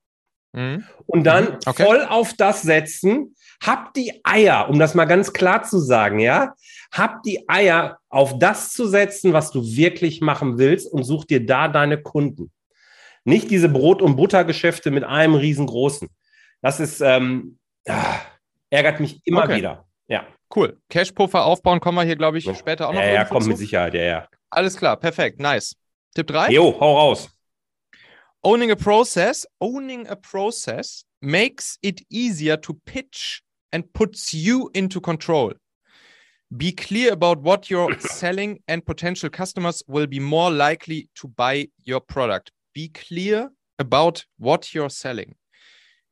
[0.53, 0.83] Mhm.
[1.05, 1.83] und dann Mhm, okay.
[1.83, 3.35] voll auf das setzen.
[3.63, 6.53] Hab die Eier, um das mal ganz klar zu sagen, ja,
[6.91, 11.45] hab die Eier auf das zu setzen, was du wirklich machen willst und such dir
[11.45, 12.51] da deine Kunden.
[13.23, 16.09] Nicht diese Brot- und Buttergeschäfte mit einem riesengroßen.
[16.61, 17.57] Das ist ähm,
[17.87, 18.15] ah,
[18.69, 19.57] ärgert mich immer Okay.
[19.57, 19.85] wieder.
[20.07, 20.77] Ja, Cool.
[20.89, 23.49] Cashpuffer aufbauen kommen wir hier, glaube ich, später auch noch ja, ja kommt zu.
[23.49, 24.27] mit Sicherheit, ja, ja.
[24.51, 25.75] Alles klar, perfekt, nice.
[26.15, 26.53] Tipp 3.
[26.53, 27.27] Jo, hau raus.
[28.43, 29.45] Owning a process.
[29.59, 33.41] Owning a process makes it easier to pitch
[33.73, 35.51] and puts you into control.
[36.55, 41.67] Be clear about what you're selling, and potential customers will be more likely to buy
[41.83, 42.51] your product.
[42.73, 45.35] Be clear about what you're selling.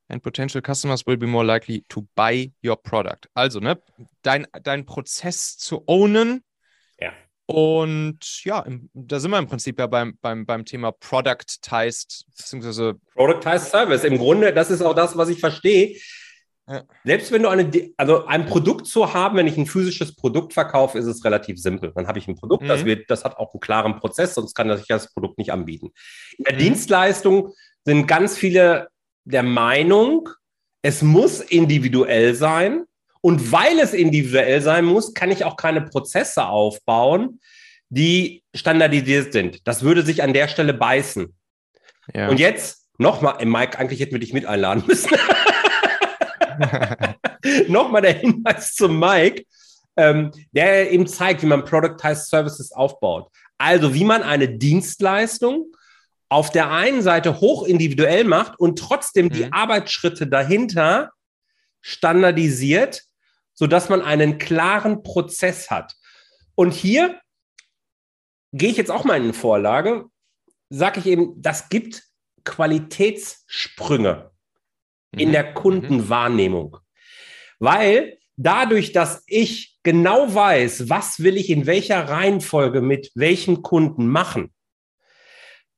[0.10, 3.28] And potential customers will be more likely to buy your product.
[3.38, 3.76] Also, ne,
[4.22, 6.42] dein, dein Prozess zu ownen.
[7.46, 12.96] Und ja, im, da sind wir im Prinzip ja beim, beim, beim Thema Productized, beziehungsweise
[13.16, 14.04] Productized Service.
[14.04, 15.98] Im Grunde, das ist auch das, was ich verstehe.
[16.68, 16.84] Ja.
[17.04, 20.98] Selbst wenn du eine, also ein Produkt zu haben, wenn ich ein physisches Produkt verkaufe,
[20.98, 21.92] ist es relativ simpel.
[21.94, 22.86] Dann habe ich ein Produkt, das Mhm.
[22.86, 25.92] wird, das hat auch einen klaren Prozess, sonst kann ich das Produkt nicht anbieten.
[26.38, 26.60] In der Mhm.
[26.60, 27.54] Dienstleistung
[27.84, 28.88] sind ganz viele
[29.26, 30.30] der Meinung,
[30.82, 32.86] es muss individuell sein.
[33.26, 37.40] Und weil es individuell sein muss, kann ich auch keine Prozesse aufbauen,
[37.88, 39.66] die standardisiert sind.
[39.66, 41.34] Das würde sich an der Stelle beißen.
[42.14, 42.28] ja.
[42.28, 45.16] Und jetzt nochmal, ey, Mike, eigentlich hätten wir dich mit einladen müssen.
[47.68, 49.46] nochmal der Hinweis zum Mike,
[49.96, 53.30] ähm, der eben zeigt, wie man Productized Services aufbaut.
[53.58, 55.68] Also wie man eine Dienstleistung
[56.28, 59.54] auf der einen Seite hoch individuell macht und trotzdem die Mhm.
[59.54, 61.12] Arbeitsschritte dahinter
[61.82, 63.04] standardisiert,
[63.54, 65.94] sodass man einen klaren Prozess hat.
[66.56, 67.20] Und hier
[68.52, 70.06] gehe ich jetzt auch mal in eine Vorlage,
[70.70, 72.04] sage ich eben, das gibt
[72.44, 74.32] Qualitätssprünge
[75.12, 75.34] in Mhm.
[75.34, 76.78] der Kundenwahrnehmung.
[77.60, 84.08] Weil dadurch, dass ich genau weiß, was will ich in welcher Reihenfolge mit welchem Kunden
[84.08, 84.54] machen,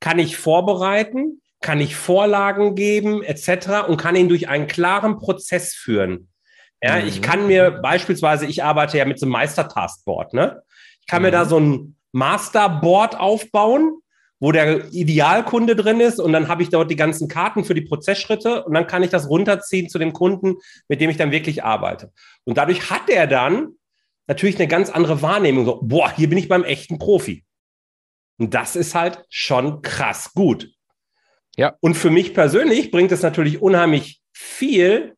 [0.00, 3.88] kann ich vorbereiten, kann ich Vorlagen geben, etc.
[3.88, 6.28] und kann ihn durch einen klaren Prozess führen.
[6.82, 7.08] Ja, Mhm.
[7.08, 10.62] ich kann mir beispielsweise, ich arbeite ja mit so einem Meister-Taskboard, ne?
[11.00, 11.32] Ich kann mir Mhm.
[11.32, 13.98] da so ein Masterboard aufbauen,
[14.38, 17.80] wo der Idealkunde drin ist und dann habe ich dort die ganzen Karten für die
[17.80, 20.56] Prozessschritte und dann kann ich das runterziehen zu dem Kunden,
[20.88, 22.12] mit dem ich dann wirklich arbeite.
[22.44, 23.70] Und dadurch hat er dann
[24.26, 25.64] natürlich eine ganz andere Wahrnehmung.
[25.64, 27.44] So, boah, hier bin ich beim echten Profi.
[28.38, 30.70] Und das ist halt schon krass gut.
[31.56, 31.74] Ja.
[31.80, 35.15] Und für mich persönlich bringt es natürlich unheimlich viel,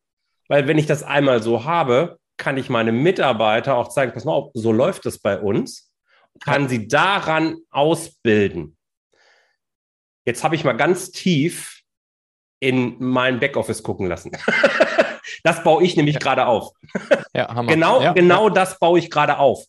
[0.48, 4.32] weil wenn ich das einmal so habe, kann ich meine Mitarbeiter auch zeigen, pass mal
[4.32, 5.92] auf, so läuft es bei uns,
[6.40, 8.76] kann sie daran ausbilden.
[10.24, 11.80] Jetzt habe ich mal ganz tief
[12.60, 14.32] in mein Backoffice gucken lassen.
[15.44, 16.20] das baue ich nämlich Ja.
[16.20, 16.72] gerade auf.
[17.32, 17.72] ja, Hammer.
[17.72, 19.64] Genau, ja, genau das baue ich gerade auf.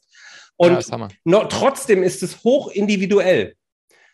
[0.62, 0.92] Ja, Und
[1.24, 3.56] no, trotzdem ist es hoch individuell.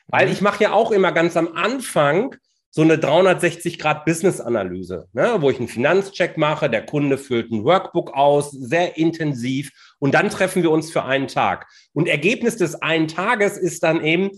[0.07, 0.31] Weil Mhm.
[0.33, 2.35] ich mache ja auch immer ganz am Anfang
[2.75, 8.51] so eine 360-Grad-Business-Analyse, ne, wo ich einen Finanzcheck mache, der Kunde füllt ein Workbook aus,
[8.51, 11.67] sehr intensiv und dann treffen wir uns für einen Tag.
[11.93, 14.29] Und Ergebnis des einen Tages ist dann eben,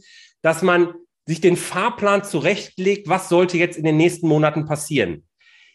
[0.43, 0.93] dass man
[1.25, 5.25] sich den Fahrplan zurechtlegt, was sollte jetzt in den nächsten Monaten passieren.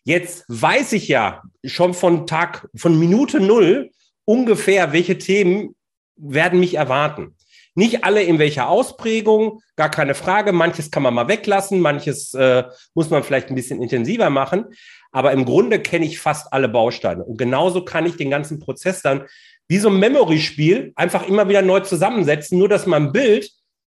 [0.05, 3.90] Jetzt weiß ich ja schon von Tag, von Minute null
[4.25, 5.75] ungefähr, welche Themen
[6.14, 7.35] werden mich erwarten.
[7.74, 10.52] Nicht alle in welcher Ausprägung, gar keine Frage.
[10.52, 14.66] Manches kann man mal weglassen, manches äh, muss man vielleicht ein bisschen intensiver machen.
[15.11, 17.24] Aber im Grunde kenne ich fast alle Bausteine.
[17.24, 19.26] Und genauso kann ich den ganzen Prozess dann
[19.68, 23.50] wie so ein Memory-Spiel einfach immer wieder neu zusammensetzen, nur dass mein Bild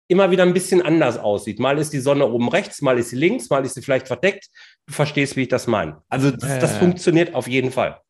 [0.09, 1.61] immer wieder ein bisschen anders aussieht.
[1.61, 4.49] Mal ist die Sonne oben rechts, mal ist sie links, mal ist sie vielleicht verdeckt.
[4.87, 6.03] Du verstehst, wie ich das meine.
[6.09, 8.01] Also das, das funktioniert auf jeden Fall.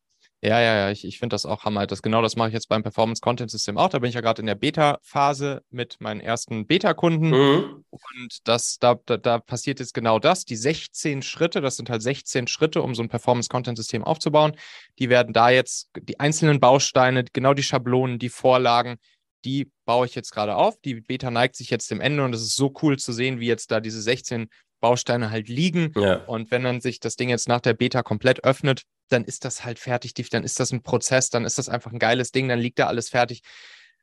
[0.43, 1.85] Ja, ja, ja, ich, ich finde das auch Hammer.
[1.85, 3.89] Das, genau das mache ich jetzt beim Performance Content System auch.
[3.89, 7.29] Da bin ich ja gerade in der Beta-Phase mit meinen ersten Beta-Kunden.
[7.29, 7.85] Mhm.
[7.91, 10.43] Und das, da, da, da passiert jetzt genau das.
[10.43, 14.53] Die 16 Schritte, das sind halt 16 Schritte, um so ein Performance Content System aufzubauen.
[14.97, 18.97] Die werden da jetzt, die einzelnen Bausteine, genau die Schablonen, die Vorlagen,
[19.45, 20.79] die baue ich jetzt gerade auf.
[20.81, 23.47] Die Beta neigt sich jetzt dem Ende und es ist so cool zu sehen, wie
[23.47, 24.49] jetzt da diese 16
[24.79, 25.93] Bausteine halt liegen.
[25.95, 26.15] Ja.
[26.25, 29.63] Und wenn dann sich das Ding jetzt nach der Beta komplett öffnet, dann ist das
[29.65, 32.59] halt fertig, dann ist das ein Prozess, dann ist das einfach ein geiles Ding, dann
[32.59, 33.41] liegt da alles fertig.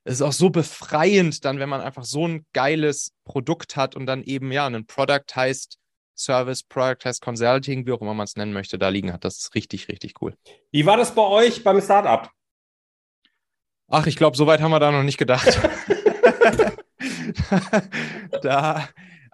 [0.04, 4.06] Es ist auch so befreiend, dann, wenn man einfach so ein geiles Produkt hat und
[4.06, 5.78] dann eben, ja, ein Product heißt
[6.16, 9.24] Service, Product heißt Consulting, wie auch immer man es nennen möchte, da liegen hat.
[9.24, 10.34] Das ist richtig, richtig cool.
[10.70, 12.30] Wie war das bei euch beim Startup?
[13.88, 15.46] Ach, ich glaube, so weit haben wir da noch nicht gedacht.
[18.42, 18.88] da,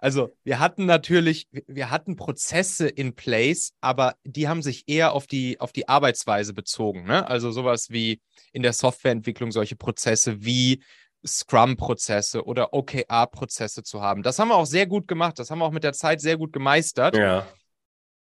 [0.05, 5.25] also wir hatten natürlich, wir hatten Prozesse in place, aber die haben sich eher auf
[5.25, 7.05] die, auf die Arbeitsweise bezogen.
[7.05, 7.27] Ne?
[7.27, 8.21] Also sowas wie
[8.53, 10.83] in der Softwareentwicklung solche Prozesse wie
[11.25, 14.21] Scrum-Prozesse oder OKR-Prozesse zu haben.
[14.21, 15.39] Das haben wir auch sehr gut gemacht.
[15.39, 17.17] Das haben wir auch mit der Zeit sehr gut gemeistert.
[17.17, 17.47] Ja.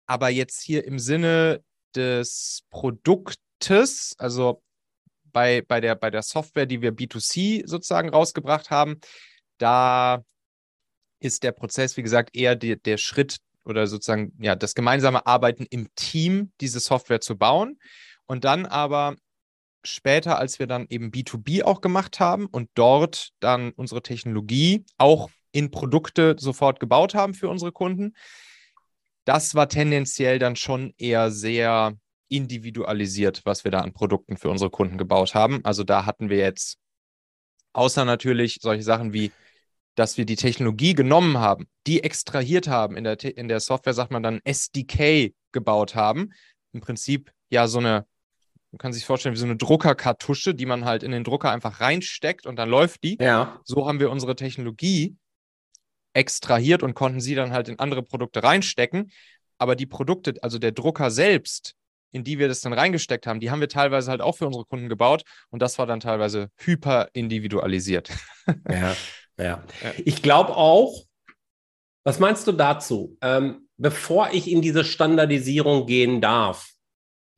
[0.06, 1.64] Aber jetzt hier im Sinne
[1.96, 4.62] des Produktes, also
[5.24, 9.00] bei, bei, der, bei der Software, die wir B2C sozusagen rausgebracht haben,
[9.58, 10.24] da
[11.24, 15.66] ist der Prozess, wie gesagt, eher die, der Schritt oder sozusagen ja das gemeinsame Arbeiten
[15.70, 17.80] im Team, diese Software zu bauen.
[18.26, 19.16] Und dann aber
[19.84, 25.30] später, als wir dann eben B2B auch gemacht haben und dort dann unsere Technologie auch
[25.52, 28.16] in Produkte sofort gebaut haben für unsere Kunden,
[29.26, 34.70] das war tendenziell dann schon eher sehr individualisiert, was wir da an Produkten für unsere
[34.70, 35.64] Kunden gebaut haben.
[35.64, 36.78] Also da hatten wir jetzt
[37.74, 39.32] außer natürlich solche Sachen wie
[39.96, 42.98] dass wir die Technologie genommen haben, die extrahiert haben.
[42.98, 46.32] In der, in der Software sagt man dann SDK gebaut haben.
[46.72, 48.06] Im Prinzip ja so eine,
[48.72, 51.80] man kann sich vorstellen, wie so eine Druckerkartusche, die man halt in den Drucker einfach
[51.80, 53.18] reinsteckt und dann läuft die.
[53.20, 53.60] Ja.
[53.64, 55.16] So haben wir unsere Technologie
[56.14, 59.12] extrahiert und konnten sie dann halt in andere Produkte reinstecken.
[59.58, 61.76] Aber die Produkte, also der Drucker selbst,
[62.12, 64.66] in die wir das dann reingesteckt haben, die haben wir teilweise halt auch für unsere
[64.66, 68.10] Kunden gebaut und das war dann teilweise hyper individualisiert.
[68.70, 68.96] Ja.
[69.38, 69.64] Ja.
[70.06, 71.04] Ich glaube auch,
[72.04, 73.18] was meinst du dazu?
[73.22, 76.70] Ähm, bevor ich in diese Standardisierung gehen darf,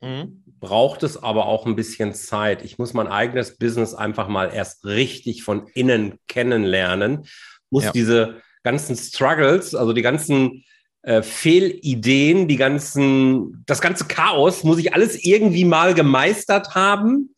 [0.02, 0.44] mhm.
[0.60, 2.64] braucht es aber auch ein bisschen Zeit.
[2.64, 7.28] Ich muss mein eigenes Business einfach mal erst richtig von innen kennenlernen,
[7.70, 7.92] muss ja.
[7.92, 10.66] diese ganzen Struggles, also die ganzen
[11.04, 17.36] äh, Fehlideen, die ganzen, das ganze Chaos, muss ich alles irgendwie mal gemeistert haben,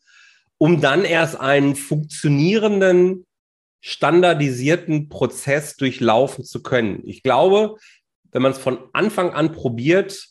[0.56, 3.26] um dann erst einen funktionierenden
[3.80, 7.02] standardisierten Prozess durchlaufen zu können.
[7.04, 7.76] Ich glaube,
[8.32, 10.28] wenn man es von Anfang an probiert,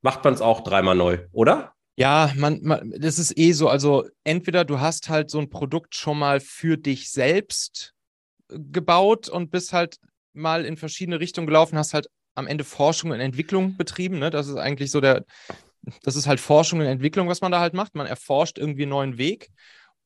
[0.00, 1.74] macht man es auch dreimal neu, oder?
[1.96, 3.68] Ja, man, man, das ist eh so.
[3.68, 7.94] Also entweder du hast halt so ein Produkt schon mal für dich selbst
[8.50, 9.98] äh, gebaut und bist halt
[10.32, 14.20] mal in verschiedene Richtungen gelaufen, hast halt am Ende Forschung und Entwicklung betrieben.
[14.20, 14.30] Ne?
[14.30, 15.24] Das ist eigentlich so der,
[16.04, 17.96] das ist halt Forschung und Entwicklung, was man da halt macht.
[17.96, 19.50] Man erforscht irgendwie einen neuen Weg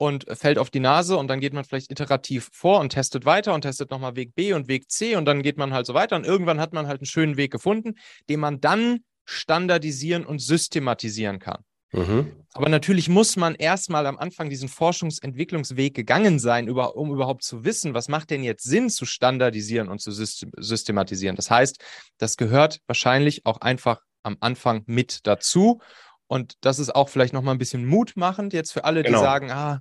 [0.03, 3.55] und fällt auf die Nase und dann geht man vielleicht iterativ vor und testet weiter
[3.55, 6.17] und testet nochmal Weg B und Weg C und dann geht man halt so weiter
[6.17, 7.95] und irgendwann hat man halt einen schönen Weg gefunden,
[8.29, 11.63] den man dann standardisieren und systematisieren kann.
[11.93, 12.33] Mhm.
[12.53, 17.95] Aber natürlich muss man erstmal am Anfang diesen Forschungsentwicklungsweg gegangen sein, um überhaupt zu wissen,
[17.95, 21.37] was macht denn jetzt Sinn zu standardisieren und zu systematisieren.
[21.37, 21.81] Das heißt,
[22.19, 25.81] das gehört wahrscheinlich auch einfach am Anfang mit dazu.
[26.27, 29.21] Und das ist auch vielleicht nochmal ein bisschen mutmachend jetzt für alle, die genau.
[29.21, 29.81] sagen, ah,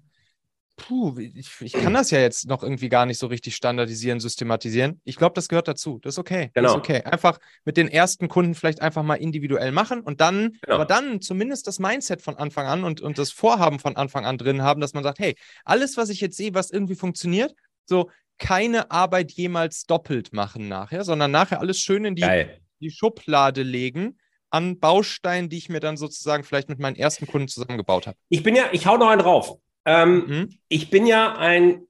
[0.76, 4.99] puh, ich, ich, kann das ja jetzt noch irgendwie gar nicht so richtig standardisieren, systematisieren.
[5.03, 5.99] Ich glaube, das gehört dazu.
[6.01, 6.51] Das ist okay.
[6.53, 6.67] Genau.
[6.67, 7.03] Das ist okay.
[7.03, 10.76] Einfach mit den ersten Kunden vielleicht einfach mal individuell machen und dann, genau.
[10.76, 14.38] aber dann zumindest das Mindset von Anfang an und, und das Vorhaben von Anfang an
[14.38, 17.53] drin haben, dass man sagt, hey, alles, was ich jetzt sehe, was irgendwie funktioniert,
[17.86, 22.45] so keine Arbeit jemals doppelt machen nachher, sondern nachher alles schön in die,
[22.80, 24.17] die Schublade legen
[24.49, 28.17] an Bausteinen, die ich mir dann sozusagen vielleicht mit meinen ersten Kunden zusammengebaut habe.
[28.30, 29.57] Ich bin ja, ich hau noch einen drauf.
[29.86, 30.49] Ähm, mhm.
[30.67, 31.84] Ich bin ja ein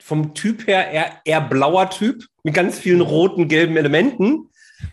[0.00, 4.50] vom Typ her eher, eher blauer Typ mit ganz vielen roten, gelben Elementen,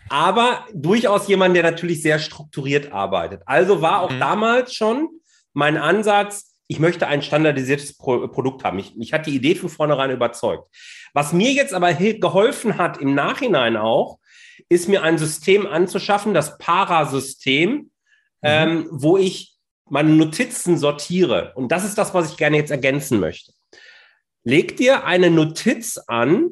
[0.08, 3.42] aber durchaus jemand, der natürlich sehr strukturiert arbeitet.
[3.46, 4.20] Also war auch Mhm.
[4.20, 5.08] damals schon
[5.52, 8.76] mein Ansatz, ich möchte ein standardisiertes Pro Produkt haben.
[8.76, 10.68] Mich, mich hat die Idee von vornherein überzeugt.
[11.12, 14.20] Was mir jetzt aber geholfen hat im Nachhinein auch,
[14.68, 17.90] ist mir ein System anzuschaffen, das Parasystem,
[18.42, 19.56] ähm, wo ich
[19.90, 21.52] meine Notizen sortiere.
[21.54, 23.52] Und das ist das, was ich gerne jetzt ergänzen möchte.
[24.44, 26.50] Leg dir eine Notiz an,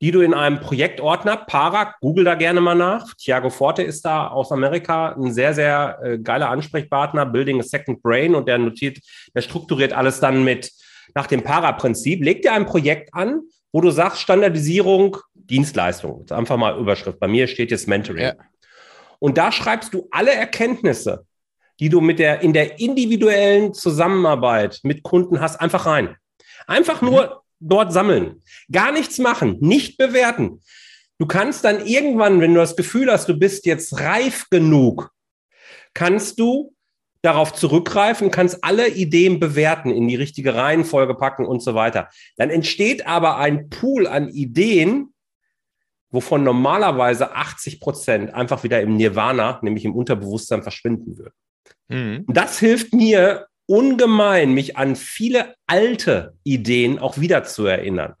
[0.00, 3.14] die du in einem Projektordner, Para, google da gerne mal nach.
[3.14, 8.00] Thiago Forte ist da aus Amerika ein sehr, sehr äh, geiler Ansprechpartner, Building a Second
[8.02, 8.98] Brain und der notiert,
[9.34, 10.70] der strukturiert alles dann mit
[11.14, 12.22] nach dem Para-Prinzip.
[12.22, 13.40] Leg dir ein Projekt an,
[13.72, 16.20] wo du sagst, Standardisierung, Dienstleistung.
[16.20, 17.18] Jetzt einfach mal Überschrift.
[17.18, 18.22] Bei mir steht jetzt Mentoring.
[18.22, 18.34] Ja.
[19.18, 21.26] Und da schreibst du alle Erkenntnisse,
[21.80, 26.16] die du mit der, in der individuellen Zusammenarbeit mit Kunden hast, einfach rein.
[26.66, 28.42] Einfach nur dort sammeln.
[28.70, 30.60] Gar nichts machen, nicht bewerten.
[31.18, 35.10] Du kannst dann irgendwann, wenn du das Gefühl hast, du bist jetzt reif genug,
[35.94, 36.74] kannst du
[37.22, 42.08] darauf zurückgreifen, kannst alle Ideen bewerten, in die richtige Reihenfolge packen und so weiter.
[42.36, 45.12] Dann entsteht aber ein Pool an Ideen,
[46.10, 51.34] wovon normalerweise 80 Prozent einfach wieder im Nirvana, nämlich im Unterbewusstsein verschwinden würden.
[51.88, 52.24] Mhm.
[52.28, 58.14] Das hilft mir ungemein, mich an viele alte Ideen auch wieder zu erinnern.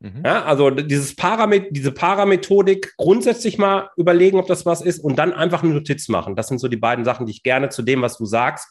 [0.00, 0.22] Mhm.
[0.24, 5.32] Ja, also dieses Paramet diese Paramethodik grundsätzlich mal überlegen, ob das was ist und dann
[5.32, 6.36] einfach eine Notiz machen.
[6.36, 8.68] Das sind so die beiden Sachen, die ich gerne zu dem, was du sagst,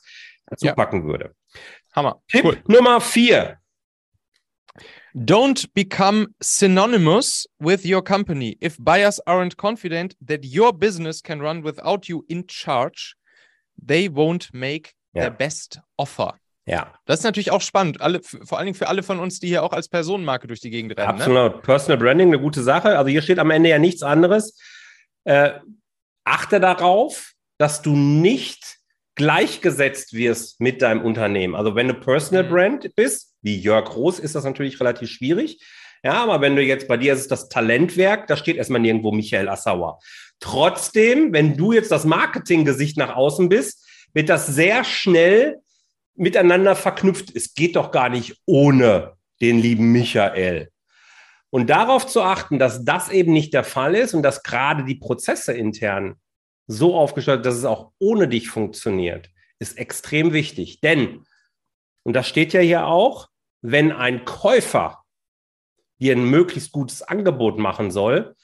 [0.48, 0.76] dazu Ja.
[0.76, 1.34] packen würde.
[1.96, 2.22] Hammer.
[2.28, 2.58] Tipp Cool.
[2.68, 3.58] Nummer vier.
[5.16, 8.58] Don't become synonymous with your company.
[8.60, 13.16] If buyers aren't confident that your business can run without you in charge,
[13.78, 15.24] they won't make Ja.
[15.24, 16.36] their best offer.
[16.66, 19.48] Ja, Das ist natürlich auch spannend, alle, vor allen Dingen für alle von uns, die
[19.48, 21.18] hier auch als Personenmarke durch die Gegend rennen.
[21.18, 21.24] Ne?
[21.26, 21.62] absolut.
[21.62, 22.98] Personal Branding, eine gute Sache.
[22.98, 24.58] Also hier steht am Ende ja nichts anderes.
[25.26, 25.60] Äh,
[26.24, 28.78] achte darauf, dass du nicht
[29.16, 31.56] gleichgesetzt wirst mit deinem Unternehmen.
[31.56, 32.50] Also wenn du Personal Mhm.
[32.50, 35.62] Brand bist, wie Jörg Roos, ist das natürlich relativ schwierig.
[36.04, 39.12] Ja, aber wenn du jetzt bei dir ist es das Talentwerk, da steht erstmal nirgendwo
[39.12, 40.00] Michael Assauer.
[40.40, 45.60] Trotzdem, wenn du jetzt das Marketinggesicht nach außen bist, wird das sehr schnell
[46.16, 47.36] miteinander verknüpft.
[47.36, 50.70] Es geht doch gar nicht ohne den lieben Michael.
[51.50, 54.96] Und darauf zu achten, dass das eben nicht der Fall ist und dass gerade die
[54.96, 56.16] Prozesse intern
[56.68, 59.30] so aufgestellt, dass es auch ohne dich funktioniert,
[59.60, 60.82] ist extrem wichtig.
[60.82, 61.26] Denn,
[62.04, 63.30] und das steht ja hier auch,
[63.62, 65.04] wenn ein Käufer
[66.00, 68.36] dir ein möglichst gutes Angebot machen soll,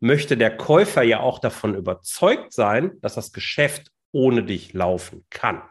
[0.00, 5.62] möchte der Käufer ja auch davon überzeugt sein, dass das Geschäft ohne dich laufen kann.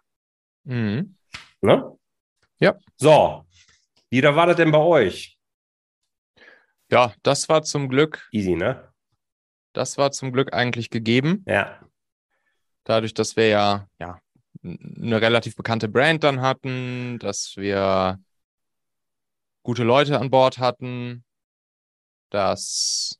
[0.64, 1.18] Mhm.
[1.62, 1.98] Ne?
[2.60, 2.76] Ja.
[2.96, 3.46] So,
[4.10, 5.38] wie da war das denn bei euch?
[6.92, 8.92] Ja, das war zum Glück, Easy, ne?
[9.74, 11.44] das war zum Glück eigentlich gegeben.
[11.48, 11.80] Ja.
[12.84, 14.20] Dadurch, dass wir ja, ja
[14.64, 18.20] eine relativ bekannte Brand dann hatten, dass wir
[19.64, 21.24] gute Leute an Bord hatten,
[22.30, 23.20] dass,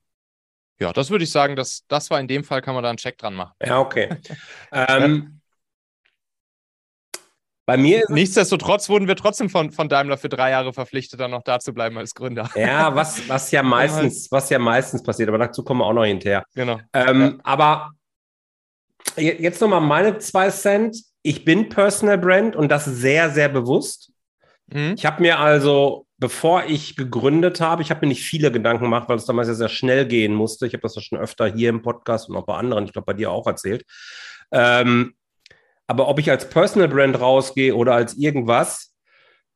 [0.80, 2.98] ja, das würde ich sagen, dass das war in dem Fall, kann man da einen
[2.98, 3.54] Check dran machen.
[3.64, 4.10] Ja, okay.
[4.72, 5.40] ähm,
[7.66, 11.42] bei mir Nichtsdestotrotz wurden wir trotzdem von, von Daimler für drei Jahre verpflichtet, dann noch
[11.42, 12.50] da zu bleiben als Gründer.
[12.56, 16.06] ja, was, was ja meistens, was ja meistens passiert, aber dazu kommen wir auch noch
[16.06, 16.44] hinterher.
[16.54, 16.80] Genau.
[16.94, 17.92] Ähm, Aber
[19.18, 20.98] je- jetzt nochmal meine zwei Cent.
[21.24, 24.12] Ich bin Personal Brand und das sehr, sehr bewusst.
[24.68, 24.94] Mhm.
[24.96, 29.10] Ich habe mir also, bevor ich gegründet habe, ich habe mir nicht viele Gedanken gemacht,
[29.10, 30.66] weil es damals ja sehr schnell gehen musste.
[30.68, 33.06] Ich habe das ja schon öfter hier im Podcast und auch bei anderen, ich glaube
[33.08, 33.84] bei dir auch erzählt.
[34.52, 35.16] Ähm,
[35.88, 38.94] aber ob ich als Personal Brand rausgehe oder als irgendwas,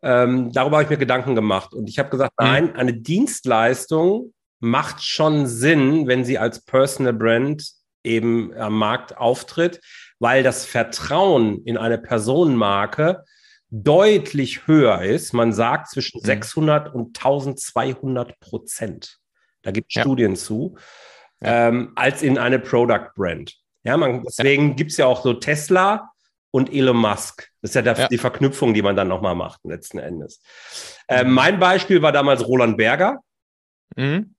[0.02, 1.74] ähm, darüber habe ich mir Gedanken gemacht.
[1.74, 2.46] Und ich habe gesagt, Mhm.
[2.46, 7.64] nein, eine Dienstleistung macht schon Sinn, wenn sie als Personal Brand
[8.04, 9.82] eben am Markt auftritt,
[10.20, 13.24] weil das Vertrauen in eine Personenmarke
[13.72, 15.34] deutlich höher ist.
[15.34, 16.26] Man sagt zwischen Mhm.
[16.26, 19.18] 600 und 1200 Prozent.
[19.62, 20.02] Da gibt es Ja.
[20.04, 20.76] Studien zu,
[21.42, 23.56] ähm, als in eine Product Brand.
[23.84, 26.10] Ja, man, deswegen gibt es ja auch so Tesla
[26.52, 27.50] und Elon Musk.
[27.62, 28.08] Das ist ja, der, Ja.
[28.08, 30.42] die Verknüpfung, die man dann nochmal macht, letzten Endes.
[31.08, 33.20] Ähm, mein Beispiel war damals Roland Berger
[33.96, 34.34] Mhm.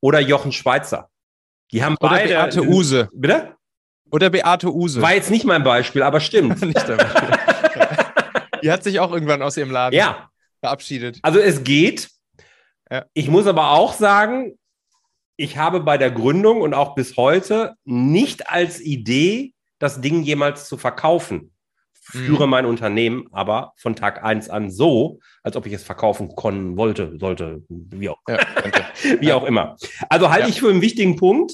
[0.00, 1.10] oder Jochen Schweizer.
[1.70, 2.28] Die haben Oder beide.
[2.28, 3.08] Beate Use.
[3.12, 3.54] Bitte?
[4.10, 5.00] Oder Beate Use.
[5.02, 6.60] War jetzt nicht mein Beispiel, aber stimmt.
[6.62, 6.78] Nicht.
[8.64, 11.18] Die hat sich auch irgendwann aus ihrem Laden ja, verabschiedet.
[11.20, 12.08] also es geht.
[12.90, 13.04] Ja.
[13.12, 14.58] Ich muss aber auch sagen,
[15.36, 20.66] ich habe bei der Gründung und auch bis heute nicht als Idee, das Ding jemals
[20.66, 21.52] zu verkaufen.
[21.92, 22.50] führe mhm.
[22.50, 27.18] mein Unternehmen aber von Tag eins an so, als ob ich es verkaufen können wollte,
[27.18, 28.38] sollte, wie auch, ja,
[29.20, 29.34] wie ja.
[29.34, 29.76] auch immer.
[30.08, 31.52] Also halte ich für einen wichtigen Punkt.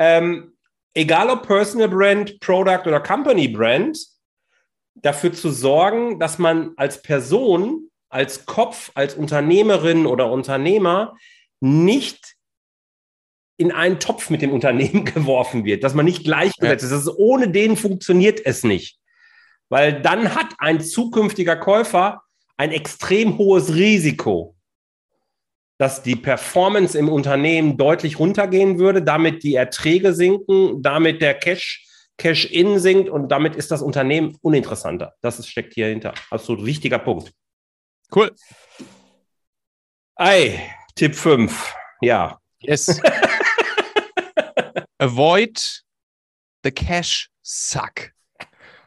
[0.00, 0.56] Ähm,
[0.94, 4.13] egal ob Personal Brand, Product oder Company Brand,
[5.04, 11.16] dafür zu sorgen, dass man als Person, als Kopf, als Unternehmerin oder Unternehmer
[11.60, 12.36] nicht
[13.56, 16.96] in einen Topf mit dem Unternehmen geworfen wird, dass man nicht gleichgesetzt ja.
[16.96, 17.06] ist.
[17.06, 18.98] Ist, ohne den funktioniert es nicht.
[19.68, 22.22] Weil dann hat ein zukünftiger Käufer
[22.56, 24.54] ein extrem hohes Risiko,
[25.78, 31.86] dass die Performance im Unternehmen deutlich runtergehen würde, damit die Erträge sinken, damit der Cash,
[32.16, 35.14] Cash-In sinkt und damit ist das Unternehmen uninteressanter.
[35.20, 36.14] Das ist, steckt hier hinter.
[36.30, 37.32] Absolut wichtiger Punkt.
[38.14, 38.34] Cool.
[40.16, 41.74] Ei, Tipp 5.
[42.00, 42.38] Ja.
[42.60, 43.00] Yes.
[44.98, 45.60] Avoid
[46.62, 48.12] the cash suck.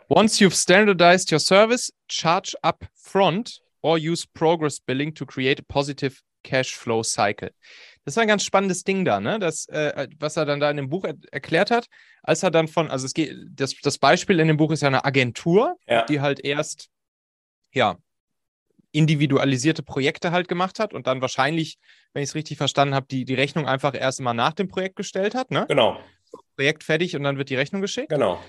[0.09, 5.63] Once you've standardized your service, charge up front or use progress billing to create a
[5.63, 7.49] positive cash flow cycle.
[8.07, 9.37] Das war ein ganz spannendes Ding da, ne?
[9.37, 11.87] Das, äh, was er dann da in dem Buch er erklärt hat,
[12.23, 14.87] als er dann von, also es geht, das, das Beispiel in dem Buch ist ja
[14.87, 16.05] eine Agentur, ja.
[16.05, 16.87] die halt erst,
[17.73, 17.97] ja,
[18.93, 21.79] individualisierte Projekte halt gemacht hat und dann wahrscheinlich,
[22.13, 24.95] wenn ich es richtig verstanden habe, die, die Rechnung einfach erst mal nach dem Projekt
[24.95, 25.65] gestellt hat, ne?
[25.67, 25.99] Genau.
[26.55, 28.07] Projekt fertig und dann wird die Rechnung geschickt.
[28.07, 28.41] Genau.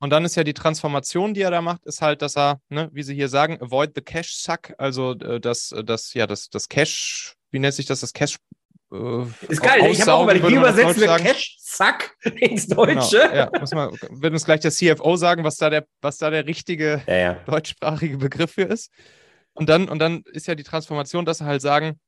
[0.00, 2.90] Und dann ist ja die Transformation, die er da macht, ist halt, dass er, ne,
[2.92, 6.68] wie sie hier sagen, avoid the cash suck, also äh, das, das, ja, das, das
[6.68, 8.38] Cash, wie nennt sich das, das Cash
[8.94, 13.18] äh, ist geil, ich habe auch überlegt, wie übersetzen wir Cash Sack ins Deutsche?
[13.18, 16.30] Genau, ja, muss man, wird uns gleich der CFO sagen, was da der, was da
[16.30, 17.34] der richtige ja, ja.
[17.46, 18.90] deutschsprachige Begriff für ist.
[19.54, 21.98] Und dann, und dann ist ja die Transformation, dass sie halt sagen,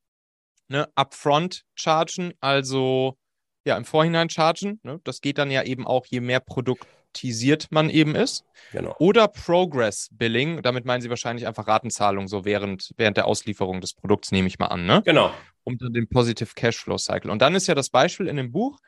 [0.67, 3.17] ne, upfront chargen, also
[3.65, 4.79] ja, im Vorhinein chargen.
[4.83, 8.45] Ne, das geht dann ja eben auch, je mehr Produkt amortisiert man eben ist.
[8.71, 8.95] Genau.
[8.99, 13.93] Oder Progress Billing, damit meinen Sie wahrscheinlich einfach Ratenzahlung, so während, während der Auslieferung des
[13.93, 14.85] Produkts, nehme ich mal an.
[14.85, 15.01] Ne?
[15.05, 15.31] Genau.
[15.63, 17.31] Unter dem Positive Cashflow Cycle.
[17.31, 18.79] Und dann ist ja das Beispiel in dem Buch,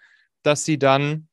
[0.43, 1.27] dass Sie dann,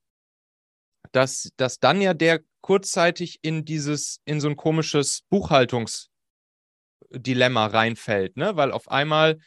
[1.12, 8.56] dass, dass dann ja der kurzzeitig in dieses, in so ein komisches Buchhaltungsdilemma reinfällt, ne?
[8.56, 9.38] Weil auf einmal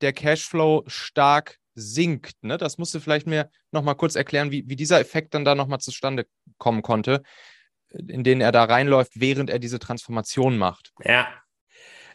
[0.00, 2.42] der Cashflow stark sinkt.
[2.42, 2.58] Ne?
[2.58, 5.80] Das musst du vielleicht mir nochmal kurz erklären, wie, wie dieser Effekt dann da nochmal
[5.80, 6.26] zustande
[6.58, 7.22] kommen konnte,
[7.90, 10.92] in den er da reinläuft, während er diese Transformation macht.
[11.04, 11.28] Ja.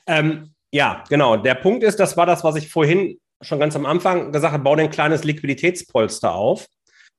[0.05, 1.37] Ähm, ja, genau.
[1.37, 4.63] Der Punkt ist, das war das, was ich vorhin schon ganz am Anfang gesagt habe,
[4.63, 6.67] bau dir ein kleines Liquiditätspolster auf.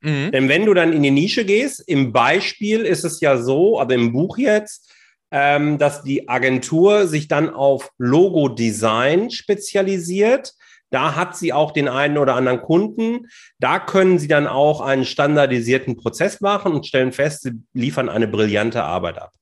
[0.01, 0.32] Mhm.
[0.32, 3.95] Denn wenn du dann in die Nische gehst, im Beispiel ist es ja so, aber
[3.95, 4.92] im Buch jetzt,
[5.30, 10.53] ähm, dass die Agentur sich dann auf Logo-Design spezialisiert.
[10.95, 13.26] Da hat sie auch den einen oder anderen Kunden.
[13.59, 18.28] Da können sie dann auch einen standardisierten Prozess machen und stellen fest, sie liefern eine
[18.28, 19.32] brillante Arbeit ab.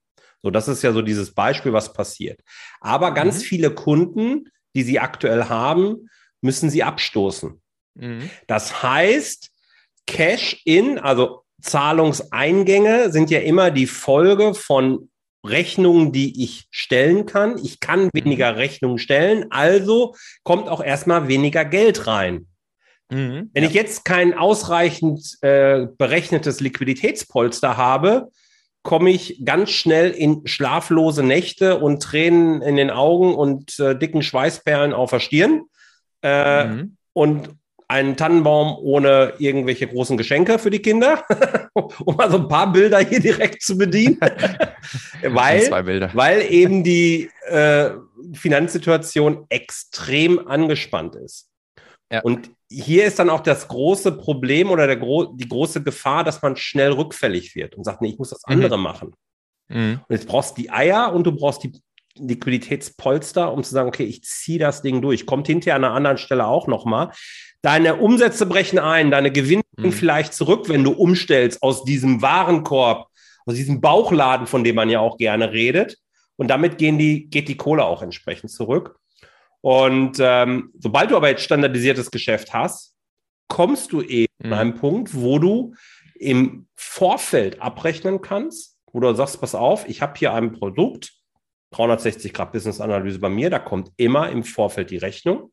[0.42, 2.40] So, das ist ja so dieses Beispiel, was passiert.
[2.80, 3.42] Aber ganz mhm.
[3.42, 6.08] viele Kunden, die sie aktuell haben,
[6.40, 7.60] müssen sie abstoßen.
[7.96, 8.30] Mhm.
[8.46, 9.50] Das heißt,
[10.06, 15.10] Cash-in, also Zahlungseingänge sind ja immer die Folge von
[15.44, 17.58] Rechnungen, die ich stellen kann.
[17.58, 18.10] Ich kann mhm.
[18.12, 20.14] weniger Rechnungen stellen, also
[20.44, 22.46] kommt auch erstmal weniger Geld rein.
[23.10, 23.68] Mhm, Wenn ja.
[23.68, 28.30] ich jetzt kein ausreichend äh, berechnetes Liquiditätspolster habe,
[28.82, 34.22] komme ich ganz schnell in schlaflose Nächte und Tränen in den Augen und äh, dicken
[34.22, 35.62] Schweißperlen auf der Stirn.
[36.22, 36.96] Äh, mhm.
[37.12, 37.50] Und
[37.92, 41.22] einen Tannenbaum ohne irgendwelche großen Geschenke für die Kinder,
[41.74, 44.18] um mal so ein paar Bilder hier direkt zu bedienen,
[45.22, 45.70] weil,
[46.14, 47.90] weil eben die äh,
[48.32, 51.50] Finanzsituation extrem angespannt ist.
[52.10, 52.22] Ja.
[52.22, 56.40] Und hier ist dann auch das große Problem oder der gro die große Gefahr, dass
[56.40, 58.82] man schnell rückfällig wird und sagt, nee, ich muss das andere mhm.
[58.82, 59.14] machen.
[59.68, 60.00] Mhm.
[60.08, 61.72] Und jetzt brauchst du die Eier und du brauchst die
[62.18, 65.26] Liquiditätspolster, um zu sagen, okay, ich ziehe das Ding durch.
[65.26, 67.10] Kommt hinterher an einer anderen Stelle auch nochmal.
[67.62, 69.92] Deine Umsätze brechen ein, deine Gewinne mhm.
[69.92, 73.08] vielleicht zurück, wenn du umstellst aus diesem Warenkorb,
[73.46, 75.96] aus diesem Bauchladen, von dem man ja auch gerne redet.
[76.36, 78.96] Und damit gehen die, geht die Kohle auch entsprechend zurück.
[79.60, 82.94] Und ähm, sobald du aber jetzt standardisiertes Geschäft hast,
[83.48, 84.52] kommst du eben mhm.
[84.52, 85.74] an einen Punkt, wo du
[86.16, 91.12] im Vorfeld abrechnen kannst, wo du sagst, pass auf, ich habe hier ein Produkt,
[91.72, 95.50] 360 Grad Business Analyse bei mir, da kommt immer im Vorfeld die Rechnung.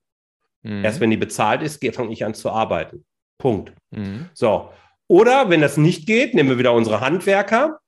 [0.62, 0.84] Mhm.
[0.84, 3.06] Erst wenn die bezahlt ist, fange ich an zu arbeiten.
[3.38, 3.74] Punkt.
[3.92, 4.30] Mhm.
[4.34, 4.70] So.
[5.08, 7.80] Oder wenn das nicht geht, nehmen wir wieder unsere Handwerker,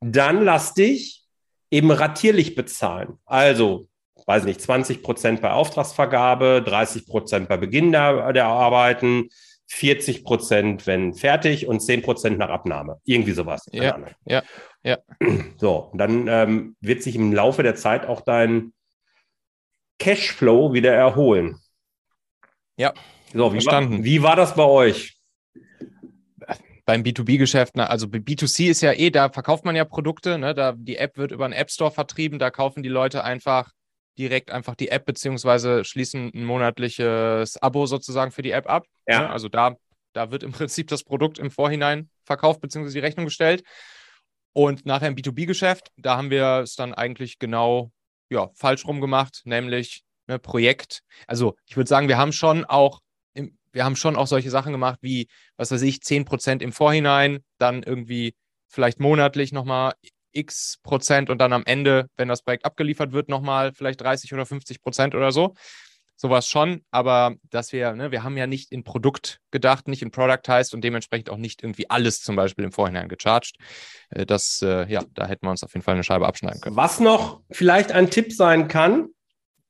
[0.00, 1.24] dann lass dich
[1.70, 3.18] eben ratierlich bezahlen.
[3.26, 3.88] Also,
[4.26, 9.28] weiß nicht, 20 Prozent bei Auftragsvergabe, 30 Prozent bei Beginn der, der Arbeiten,
[9.72, 13.00] 40 Prozent, wenn fertig und 10 Prozent nach Abnahme.
[13.04, 13.66] Irgendwie sowas.
[13.72, 14.42] Ja, ja,
[14.82, 14.98] ja.
[15.56, 18.74] So, dann ähm, wird sich im Laufe der Zeit auch dein
[19.98, 21.58] Cashflow wieder erholen.
[22.76, 22.92] Ja.
[23.32, 23.98] So, wie, verstanden.
[23.98, 25.16] War, wie war das bei euch?
[26.84, 30.52] beim B2B-Geschäft, also B2C ist ja eh, da verkauft man ja Produkte, ne?
[30.52, 33.70] da die App wird über einen App Store vertrieben, da kaufen die Leute einfach
[34.18, 38.84] direkt einfach die App beziehungsweise schließen ein monatliches Abo sozusagen für die App ab.
[39.06, 39.20] Ja.
[39.20, 39.30] Ne?
[39.30, 39.76] Also da,
[40.12, 43.62] da wird im Prinzip das Produkt im Vorhinein verkauft beziehungsweise die Rechnung gestellt.
[44.54, 47.90] Und nachher im B2B-Geschäft, da haben wir es dann eigentlich genau
[48.30, 51.02] ja, falsch rum gemacht, nämlich ne, Projekt.
[51.26, 53.00] Also ich würde sagen, wir haben schon auch
[53.72, 57.82] wir haben schon auch solche Sachen gemacht wie, was weiß ich, 10% im Vorhinein, dann
[57.82, 58.34] irgendwie
[58.68, 59.94] vielleicht monatlich nochmal
[60.32, 64.46] x Prozent und dann am Ende, wenn das Projekt abgeliefert wird, nochmal vielleicht 30 oder
[64.46, 65.54] 50 Prozent oder so.
[66.16, 70.12] Sowas schon, aber dass wir, ne, wir haben ja nicht in Produkt gedacht, nicht in
[70.12, 73.56] Productized und dementsprechend auch nicht irgendwie alles zum Beispiel im Vorhinein gecharged.
[74.10, 76.76] Äh, das, äh, ja, da hätten wir uns auf jeden Fall eine Scheibe abschneiden können.
[76.76, 79.08] Was noch vielleicht ein Tipp sein kann,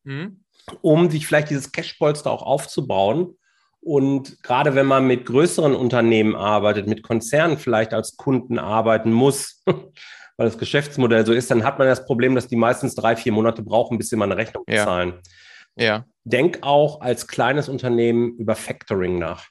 [0.04, 0.44] mhm.
[0.82, 3.36] um sich vielleicht dieses Cashpolster auch aufzubauen,
[3.84, 9.64] und gerade wenn man mit größeren Unternehmen arbeitet, mit Konzernen vielleicht als Kunden arbeiten muss,
[10.42, 13.30] weil das Geschäftsmodell so ist, dann hat man das Problem, dass die meistens drei, vier
[13.30, 15.20] Monate brauchen, bis sie mal eine Rechnung bezahlen.
[15.76, 15.84] Ja.
[15.84, 16.06] ja.
[16.24, 19.46] Denk auch als kleines Unternehmen über Factoring nach.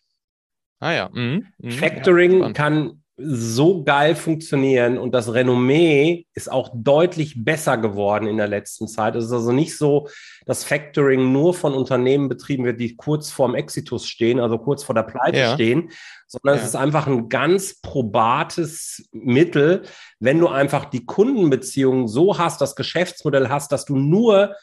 [0.81, 1.09] Ah ja.
[1.13, 1.47] Mhm.
[1.59, 1.71] Mhm.
[1.71, 8.37] Factoring ja, kann so geil funktionieren und das Renommee ist auch deutlich besser geworden in
[8.37, 9.15] der letzten Zeit.
[9.15, 10.07] Es ist also nicht so,
[10.45, 14.95] dass Factoring nur von Unternehmen betrieben wird, die kurz vorm Exitus stehen, also kurz vor
[14.95, 15.53] der Pleite ja.
[15.53, 15.91] stehen,
[16.27, 16.61] sondern ja.
[16.61, 19.83] es ist einfach ein ganz probates Mittel,
[20.19, 24.55] wenn du einfach die Kundenbeziehungen so hast, das Geschäftsmodell hast, dass du nur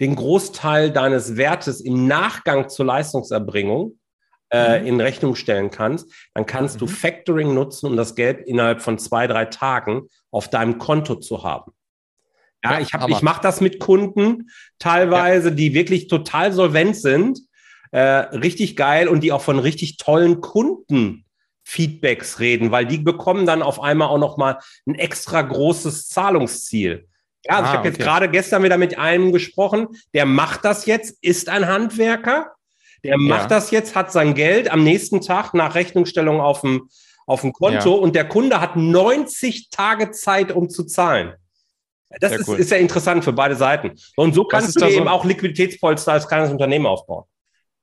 [0.00, 3.99] den Großteil deines Wertes im Nachgang zur Leistungserbringung
[4.50, 4.86] äh, mhm.
[4.86, 6.80] in Rechnung stellen kannst, dann kannst mhm.
[6.80, 11.42] du Factoring nutzen, um das Geld innerhalb von zwei, drei Tagen auf deinem Konto zu
[11.42, 11.72] haben.
[12.64, 15.54] Ja, ja ich, hab, ich mache das mit Kunden teilweise, ja.
[15.54, 17.40] die wirklich total solvent sind,
[17.92, 21.24] äh, richtig geil und die auch von richtig tollen Kunden
[21.64, 27.06] Feedbacks reden, weil die bekommen dann auf einmal auch noch mal ein extra großes Zahlungsziel.
[27.46, 27.88] Ja, also ah, ich habe okay.
[27.88, 32.54] jetzt gerade gestern wieder mit einem gesprochen, der macht das jetzt, ist ein Handwerker
[33.04, 33.46] der macht ja.
[33.48, 36.88] das jetzt, hat sein Geld am nächsten Tag nach Rechnungsstellung auf dem,
[37.26, 38.02] auf dem Konto ja.
[38.02, 41.34] und der Kunde hat 90 Tage Zeit, um zu zahlen.
[42.18, 42.58] Das ist, cool.
[42.58, 43.92] ist ja interessant für beide Seiten.
[44.16, 45.10] Und so kannst du eben so?
[45.10, 47.24] auch Liquiditätspolster als kleines Unternehmen aufbauen.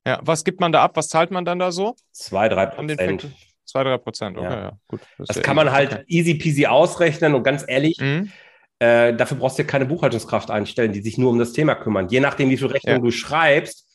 [0.05, 0.91] Ja, was gibt man da ab?
[0.95, 1.95] Was zahlt man dann da so?
[2.11, 3.27] Zwei, drei Prozent.
[3.65, 4.61] Zwei, drei Prozent, okay, ja.
[4.61, 4.71] ja.
[4.87, 5.01] Gut.
[5.17, 6.03] Das, das kann man halt okay.
[6.07, 8.31] easy peasy ausrechnen und ganz ehrlich, mhm.
[8.79, 12.07] äh, dafür brauchst du ja keine Buchhaltungskraft einstellen, die sich nur um das Thema kümmern.
[12.07, 13.01] Je nachdem, wie viel Rechnung ja.
[13.01, 13.86] du schreibst,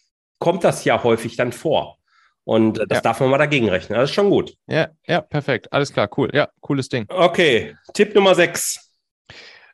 [0.43, 1.99] kommt das ja häufig dann vor.
[2.43, 3.01] Und das ja.
[3.01, 3.97] darf man mal dagegen rechnen.
[3.97, 4.57] Das ist schon gut.
[4.66, 5.72] Ja, ja, perfekt.
[5.72, 6.30] Alles klar, cool.
[6.34, 7.07] Ja, cooles Ding.
[7.09, 8.90] Okay, Tipp Nummer 6.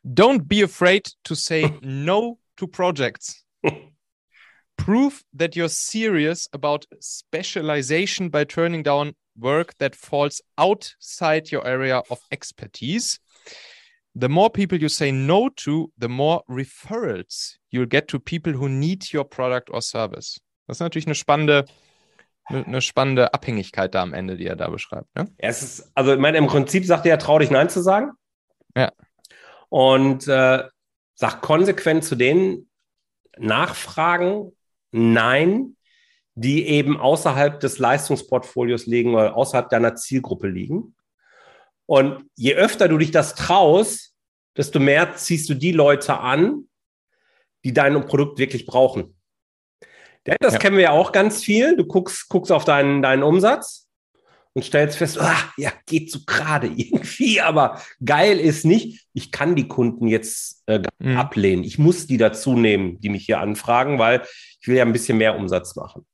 [0.05, 3.43] Don't be afraid to say no to projects.
[4.77, 12.03] Prove that you're serious about specialization by turning down work that falls outside your area
[12.11, 13.19] of expertise.
[14.13, 18.69] The more people you say no to, the more referrals you'll get to people who
[18.69, 20.39] need your product or service.
[20.69, 21.65] Das ist natürlich eine spannende,
[22.45, 25.07] eine spannende Abhängigkeit da am Ende, die er da beschreibt.
[25.15, 25.25] Ne?
[25.39, 28.11] Es ist, also ich meine, im Prinzip sagt er, trau dich Nein zu sagen.
[28.77, 28.91] Ja.
[29.69, 30.63] Und äh,
[31.15, 32.69] sag konsequent zu den
[33.35, 34.51] Nachfragen
[34.91, 35.75] Nein,
[36.35, 40.95] die eben außerhalb des Leistungsportfolios liegen oder außerhalb deiner Zielgruppe liegen.
[41.87, 44.13] Und je öfter du dich das traust,
[44.55, 46.69] desto mehr ziehst du die Leute an,
[47.63, 49.18] die dein Produkt wirklich brauchen.
[50.27, 50.59] Ja, das ja.
[50.59, 51.75] kennen wir ja auch ganz viel.
[51.75, 53.87] Du guckst, guckst auf deinen, deinen Umsatz
[54.53, 59.07] und stellst fest, ah, ja, geht so gerade irgendwie, aber geil ist nicht.
[59.13, 61.17] Ich kann die Kunden jetzt äh, mhm.
[61.17, 61.63] ablehnen.
[61.63, 64.23] Ich muss die dazu nehmen, die mich hier anfragen, weil
[64.61, 66.05] ich will ja ein bisschen mehr Umsatz machen.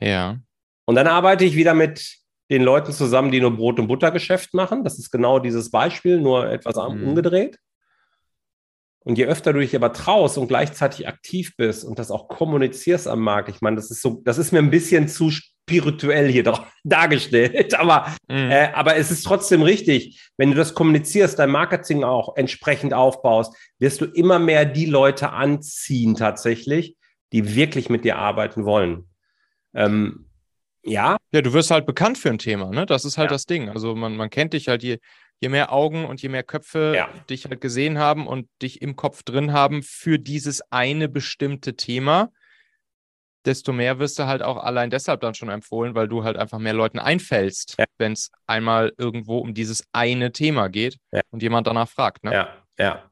[0.00, 0.38] Ja.
[0.86, 2.18] Und dann arbeite ich wieder mit
[2.50, 4.82] den Leuten zusammen, die nur Brot- und Buttergeschäft machen.
[4.82, 7.08] Das ist genau dieses Beispiel, nur etwas mhm.
[7.08, 7.58] umgedreht.
[9.02, 13.08] Und je öfter du dich aber traust und gleichzeitig aktiv bist und das auch kommunizierst
[13.08, 16.42] am Markt, ich meine, das ist so, das ist mir ein bisschen zu spirituell hier
[16.84, 18.50] dargestellt, aber, mhm.
[18.50, 20.20] äh, aber es ist trotzdem richtig.
[20.36, 25.30] Wenn du das kommunizierst, dein Marketing auch entsprechend aufbaust, wirst du immer mehr die Leute
[25.30, 26.96] anziehen tatsächlich,
[27.32, 29.08] die wirklich mit dir arbeiten wollen.
[29.74, 30.26] Ähm,
[30.82, 31.16] ja.
[31.32, 32.86] Ja, du wirst halt bekannt für ein Thema, ne?
[32.86, 33.34] Das ist halt ja.
[33.34, 33.68] das Ding.
[33.68, 34.98] Also man, man kennt dich halt, je,
[35.40, 37.08] je mehr Augen und je mehr Köpfe ja.
[37.28, 42.30] dich halt gesehen haben und dich im Kopf drin haben für dieses eine bestimmte Thema,
[43.46, 46.58] desto mehr wirst du halt auch allein deshalb dann schon empfohlen, weil du halt einfach
[46.58, 47.86] mehr Leuten einfällst, Ja.
[47.96, 51.22] wenn es einmal irgendwo um dieses eine Thema geht Ja.
[51.30, 52.22] und jemand danach fragt.
[52.22, 52.32] Ne?
[52.34, 53.10] Ja, ja.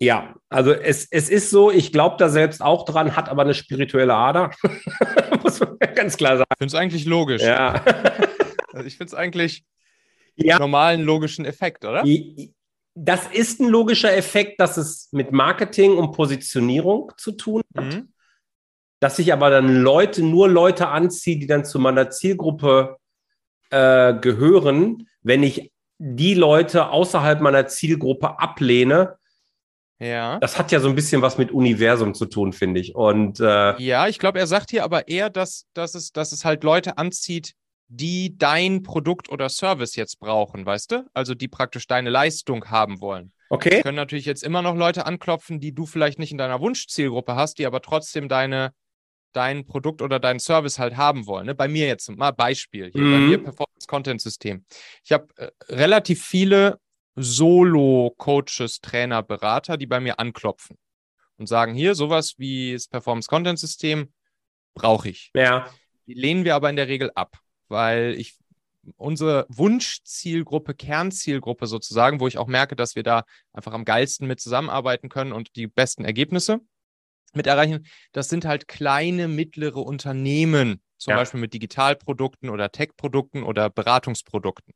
[0.00, 3.54] Ja, also es, es ist so, ich glaube da selbst auch dran, hat aber eine
[3.54, 4.50] spirituelle Ader.
[5.42, 6.48] Muss man ganz klar sagen.
[6.52, 7.42] Ich finde es eigentlich logisch.
[7.42, 7.82] Ja.
[8.72, 9.64] Also ich finde es eigentlich
[10.36, 10.58] ja.
[10.58, 12.04] normalen logischen Effekt, oder?
[12.94, 17.84] Das ist ein logischer Effekt, dass es mit Marketing und Positionierung zu tun hat.
[17.84, 18.12] Mhm.
[19.00, 22.96] Dass ich aber dann Leute, nur Leute anziehe, die dann zu meiner Zielgruppe
[23.70, 29.16] äh, gehören, wenn ich die Leute außerhalb meiner Zielgruppe ablehne,
[29.98, 30.38] Ja.
[30.38, 32.94] das hat ja so ein bisschen was mit Universum zu tun, finde ich.
[32.94, 36.44] Und äh, Ja, ich glaube, er sagt hier aber eher, dass, dass, es, dass es
[36.44, 37.54] halt Leute anzieht,
[37.96, 41.06] die dein Produkt oder Service jetzt brauchen, weißt du?
[41.14, 43.32] Also die praktisch deine Leistung haben wollen.
[43.50, 43.82] okay.
[43.82, 47.58] können natürlich jetzt immer noch Leute anklopfen, die du vielleicht nicht in deiner Wunschzielgruppe hast,
[47.58, 48.72] die aber trotzdem deine,
[49.32, 51.46] dein Produkt oder deinen Service halt haben wollen.
[51.46, 51.54] Ne?
[51.54, 52.90] Bei mir jetzt mal Beispiel.
[52.92, 53.26] Hier bei Mhm.
[53.26, 54.64] mir Performance Content System.
[55.04, 56.78] Ich habe äh, relativ viele
[57.16, 60.76] Solo-Coaches, Trainer, Berater, die bei mir anklopfen
[61.36, 64.12] und sagen, hier, sowas wie das Performance Content System
[64.74, 65.30] brauche ich.
[65.34, 65.68] Ja,
[66.06, 67.38] Die lehnen wir aber in der Regel ab,
[67.74, 68.36] weil ich
[68.96, 74.40] unsere Wunschzielgruppe, Kernzielgruppe sozusagen, wo ich auch merke, dass wir da einfach am geilsten mit
[74.40, 76.60] zusammenarbeiten können und die besten Ergebnisse
[77.34, 81.16] mit erreichen, das sind halt kleine, mittlere Unternehmen, zum Ja.
[81.16, 84.74] Beispiel mit Digitalprodukten oder Tech-Produkten oder Beratungsprodukten.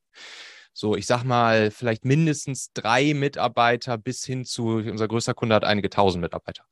[0.72, 5.64] So, ich sag mal, vielleicht mindestens drei Mitarbeiter bis hin zu, unser größter Kunde hat
[5.64, 6.64] einige tausend Mitarbeiter.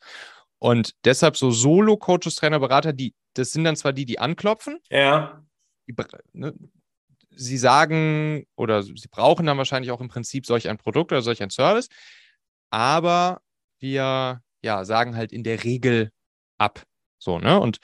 [0.59, 5.46] Und deshalb so Solo-Coaches, Trainer, Berater, die, das sind dann zwar die, die anklopfen, ja,
[6.33, 6.55] ne,
[7.31, 11.43] sie sagen oder sie brauchen dann wahrscheinlich auch im Prinzip solch ein Produkt oder solch
[11.43, 11.89] ein Service,
[12.71, 13.41] aber
[13.79, 16.11] wir ja sagen halt in der Regel
[16.59, 16.83] ab.
[17.19, 17.61] So, ne?
[17.61, 17.79] Und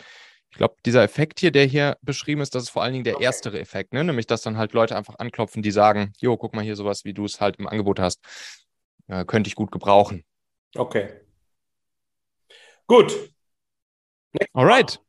[0.50, 3.20] ich glaube, dieser Effekt hier, der hier beschrieben ist, das ist vor allen Dingen der
[3.20, 4.04] erstere Effekt, ne?
[4.04, 7.14] Nämlich, dass dann halt Leute einfach anklopfen, die sagen, jo, guck mal hier sowas, wie
[7.14, 8.20] du es halt im Angebot hast,
[9.08, 10.24] äh, könnte ich gut gebrauchen.
[10.76, 11.20] okay.
[12.86, 13.32] Gut.
[14.52, 15.01] All right.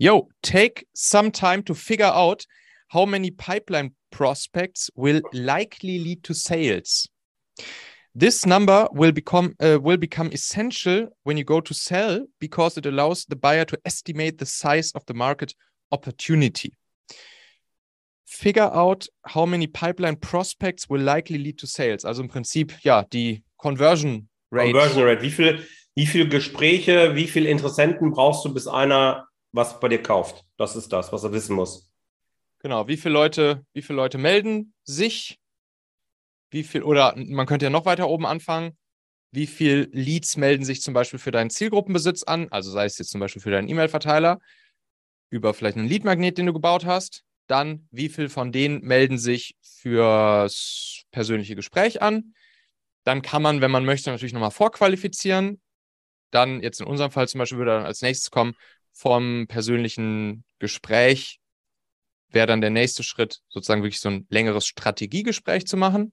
[0.00, 2.46] Yo, take some time to figure out
[2.88, 7.08] how many pipeline prospects will likely lead to sales.
[8.14, 12.86] This number will become uh, will become essential when you go to sell because it
[12.86, 15.52] allows the buyer to estimate the size of the market
[15.90, 16.72] opportunity.
[18.24, 22.04] Figure out how many pipeline prospects will likely lead to sales.
[22.04, 24.72] Also im Prinzip ja die Conversion Rate.
[24.72, 25.22] Conversion Rate.
[25.22, 30.02] Wie viel, wie viel Gespräche, wie viele Interessenten brauchst du, bis einer was bei dir
[30.02, 30.44] kauft?
[30.56, 31.92] Das ist das, was er wissen muss.
[32.60, 35.38] Genau, wie viele Leute, wie viele Leute melden sich?
[36.50, 38.76] Wie viel, oder man könnte ja noch weiter oben anfangen.
[39.30, 42.48] Wie viel Leads melden sich zum Beispiel für deinen Zielgruppenbesitz an?
[42.50, 44.38] Also sei es jetzt zum Beispiel für deinen E-Mail-Verteiler,
[45.30, 47.24] über vielleicht einen Lead-Magnet, den du gebaut hast.
[47.46, 52.34] Dann, wie viel von denen melden sich fürs persönliche Gespräch an?
[53.04, 55.60] Dann kann man, wenn man möchte, natürlich nochmal vorqualifizieren.
[56.30, 58.54] Dann, jetzt in unserem Fall zum Beispiel, würde dann als nächstes kommen,
[58.98, 61.38] vom persönlichen Gespräch
[62.30, 66.12] wäre dann der nächste Schritt, sozusagen wirklich so ein längeres Strategiegespräch zu machen.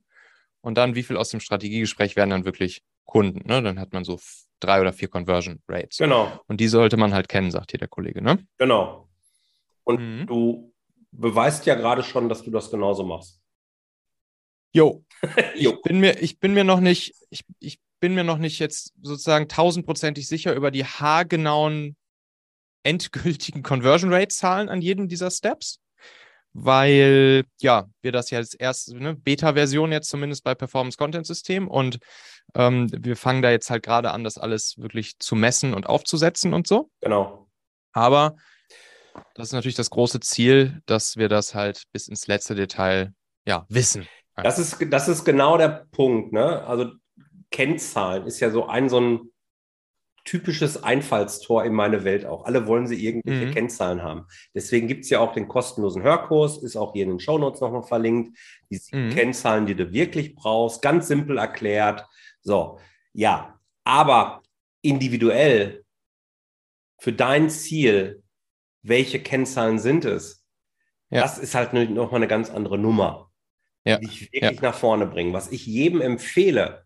[0.62, 3.48] Und dann, wie viel aus dem Strategiegespräch werden dann wirklich Kunden?
[3.48, 3.62] Ne?
[3.64, 4.20] Dann hat man so
[4.60, 5.98] drei oder vier Conversion Rates.
[5.98, 8.22] Genau, Und die sollte man halt kennen, sagt hier der Kollege.
[8.22, 8.46] Ne?
[8.58, 9.10] genau.
[9.84, 10.28] Und Mhm.
[10.28, 10.74] du
[11.12, 13.40] beweist ja gerade schon, dass du das genauso machst.
[14.74, 15.04] Jo,
[15.56, 15.72] Jo.
[15.74, 18.94] ich bin mir, ich bin mir noch nicht, ich, ich bin mir noch nicht jetzt
[19.02, 21.96] sozusagen tausendprozentig sicher über die haargenauen
[22.86, 25.80] endgültigen Conversion Rate Zahlen an jedem dieser Steps,
[26.54, 31.68] weil ja, wir das ja als erste ne, Beta-Version jetzt zumindest bei Performance Content System
[31.68, 32.00] und
[32.54, 36.54] ähm, wir fangen da jetzt halt gerade an, das alles wirklich zu messen und aufzusetzen
[36.54, 36.90] und so.
[37.02, 37.48] Genau.
[37.92, 38.36] Aber
[39.34, 43.14] das ist natürlich das große Ziel, dass wir das halt bis ins letzte Detail
[43.46, 44.08] ja wissen.
[44.36, 46.34] Das ist, das ist genau der Punkt.
[46.34, 46.62] Ne?
[46.66, 46.92] Also
[47.52, 49.32] Kennzahlen ist ja so ein so ein
[50.26, 52.46] typisches Einfallstor in meine Welt auch.
[52.46, 53.54] Alle wollen sie irgendwelche Mhm.
[53.54, 54.26] Kennzahlen haben.
[54.54, 57.84] Deswegen gibt es ja auch den kostenlosen Hörkurs, ist auch hier in den Shownotes nochmal
[57.84, 58.38] verlinkt.
[58.70, 59.12] Die Mhm.
[59.12, 62.06] Kennzahlen, die du wirklich brauchst, ganz simpel erklärt.
[62.42, 62.80] So,
[63.14, 64.42] ja, aber
[64.82, 65.84] individuell
[67.00, 68.24] für dein Ziel,
[68.82, 70.44] welche Kennzahlen sind es?
[71.10, 71.22] Ja.
[71.22, 73.32] Das ist halt nochmal eine ganz andere Nummer
[73.84, 73.98] Ja.
[74.00, 75.34] die dich wirklich nach vorne bringen.
[75.34, 76.86] Was ich jedem empfehle,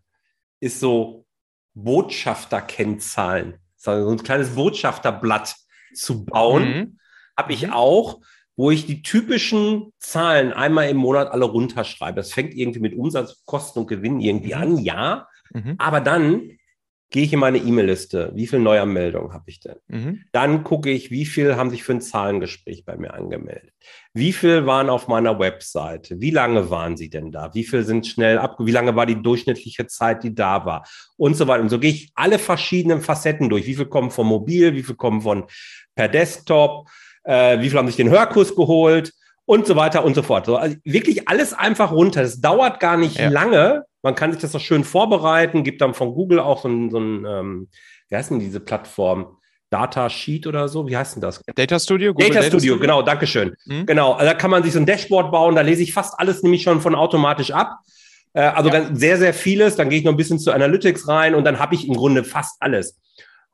[0.60, 1.24] ist so
[1.74, 5.56] Botschafterkennzahlen, so ein kleines Botschafterblatt
[5.94, 6.62] zu bauen.
[6.64, 6.98] Mhm.
[7.36, 7.72] Habe ich Mhm.
[7.72, 8.20] auch,
[8.56, 12.16] wo ich die typischen Zahlen einmal im Monat alle runterschreibe.
[12.16, 14.60] Das fängt irgendwie mit Umsatz, Kosten und Gewinn irgendwie Mhm.
[14.62, 15.28] an, ja.
[15.52, 15.74] Mhm.
[15.78, 16.50] Aber dann
[17.10, 18.30] gehe ich in meine E-Mail-Liste.
[18.34, 19.76] Wie viele Neuanmeldungen habe ich denn?
[19.88, 20.24] Mhm.
[20.32, 23.72] Dann gucke ich, wie viel haben sich für ein Zahlengespräch bei mir angemeldet?
[24.14, 26.20] Wie viel waren auf meiner Webseite?
[26.20, 27.52] Wie lange waren sie denn da?
[27.52, 28.56] Wie viel sind schnell ab?
[28.60, 30.86] Wie lange war die durchschnittliche Zeit, die da war?
[31.16, 31.62] Und so weiter.
[31.62, 33.66] Und so gehe ich alle verschiedenen Facetten durch.
[33.66, 34.74] Wie viel kommen vom Mobil?
[34.74, 35.44] Wie viel kommen von
[35.96, 36.88] per Desktop?
[37.24, 39.12] Äh, wie viel haben sich den Hörkurs geholt?
[39.50, 40.46] Und so weiter und so fort.
[40.46, 42.22] So, also wirklich alles einfach runter.
[42.22, 43.30] Es dauert gar nicht Ja.
[43.30, 43.84] lange.
[44.00, 45.64] Man kann sich das auch schön vorbereiten.
[45.64, 47.68] Gibt dann von Google auch so ein, so ein ähm,
[48.08, 49.38] wie heißt denn diese Plattform?
[49.68, 50.86] Data Sheet oder so?
[50.86, 51.42] Wie heißt denn das?
[51.56, 52.14] Data Studio?
[52.14, 53.56] Google Data Studio, genau, Dankeschön.
[53.66, 53.86] Mhm.
[53.86, 56.44] Genau, also da kann man sich so ein Dashboard bauen, da lese ich fast alles
[56.44, 57.78] nämlich schon von automatisch ab.
[58.34, 58.78] Äh, also Ja.
[58.80, 59.74] ganz, sehr, sehr vieles.
[59.74, 62.22] Dann gehe ich noch ein bisschen zu Analytics rein und dann habe ich im Grunde
[62.22, 63.00] fast alles.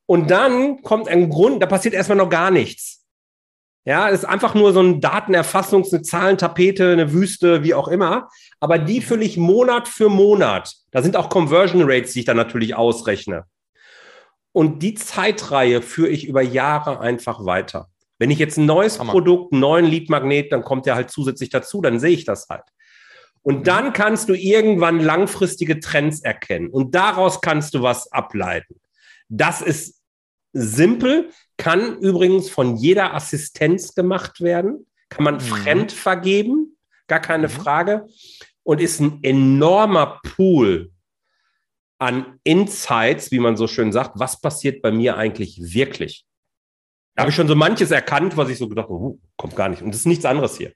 [0.05, 3.06] Und dann kommt ein Grund, da passiert erstmal noch gar nichts.
[3.87, 8.29] Ja, es ist einfach nur so ein Datenerfassungs-, eine Zahlentapete, eine Wüste, wie auch immer.
[8.59, 10.75] Aber die fülle ich Monat für Monat.
[10.91, 13.45] Da sind auch Conversion Rates, die ich dann natürlich ausrechne.
[14.51, 17.89] Und die Zeitreihe führe ich über Jahre einfach weiter.
[18.19, 19.13] Wenn ich jetzt ein neues Hammer.
[19.13, 22.65] Produkt, einen neuen Lead-Magnet, dann kommt der halt zusätzlich dazu, dann sehe ich das halt.
[23.43, 28.81] Und dann kannst du irgendwann langfristige Trends erkennen und daraus kannst du was ableiten.
[29.29, 29.96] Das ist
[30.59, 35.41] simpel, kann übrigens von jeder Assistenz gemacht werden, kann man Mhm.
[35.41, 36.77] fremd vergeben,
[37.07, 37.53] gar keine Mhm.
[37.53, 38.07] Frage,
[38.63, 40.91] und ist ein enormer Pool
[41.99, 46.25] an Insights, wie man so schön sagt, was passiert bei mir eigentlich wirklich.
[47.15, 49.69] Da habe ich schon so manches erkannt, was ich so gedacht habe, uh, kommt gar
[49.71, 49.81] nicht.
[49.81, 50.73] Und das ist nichts anderes hier.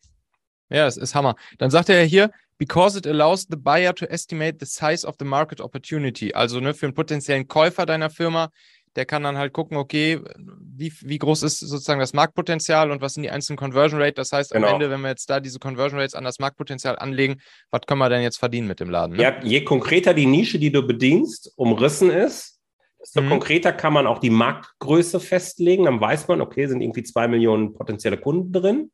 [0.70, 1.34] Ja, es ist Hammer.
[1.58, 5.16] Dann sagt er ja hier, because it allows the buyer to estimate the size of
[5.18, 6.32] the market opportunity.
[6.32, 8.50] Also ne, für einen potenziellen Käufer deiner Firma,
[8.96, 13.14] der kann dann halt gucken, okay, wie, wie groß ist sozusagen das Marktpotenzial und was
[13.14, 14.14] sind die einzelnen Conversion Rate.
[14.14, 14.74] Das heißt, am Genau.
[14.74, 18.08] Ende, wenn wir jetzt da diese Conversion Rates an das Marktpotenzial anlegen, was können wir
[18.08, 19.16] denn jetzt verdienen mit dem Laden?
[19.16, 19.22] Ne?
[19.22, 22.58] Ja, je konkreter die Nische, die du bedienst, umrissen ist,
[23.00, 23.28] desto Mhm.
[23.30, 25.84] konkreter kann man auch die Marktgröße festlegen.
[25.84, 28.90] Dann weiß man, okay, sind irgendwie zwei Millionen potenzielle Kunden drin.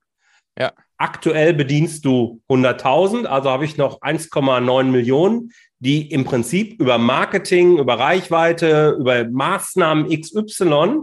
[0.58, 0.72] Ja.
[0.98, 7.78] Aktuell bedienst du 100.000, also habe ich noch 1,9 Millionen, die im Prinzip über Marketing,
[7.78, 11.00] über Reichweite, über Maßnahmen XY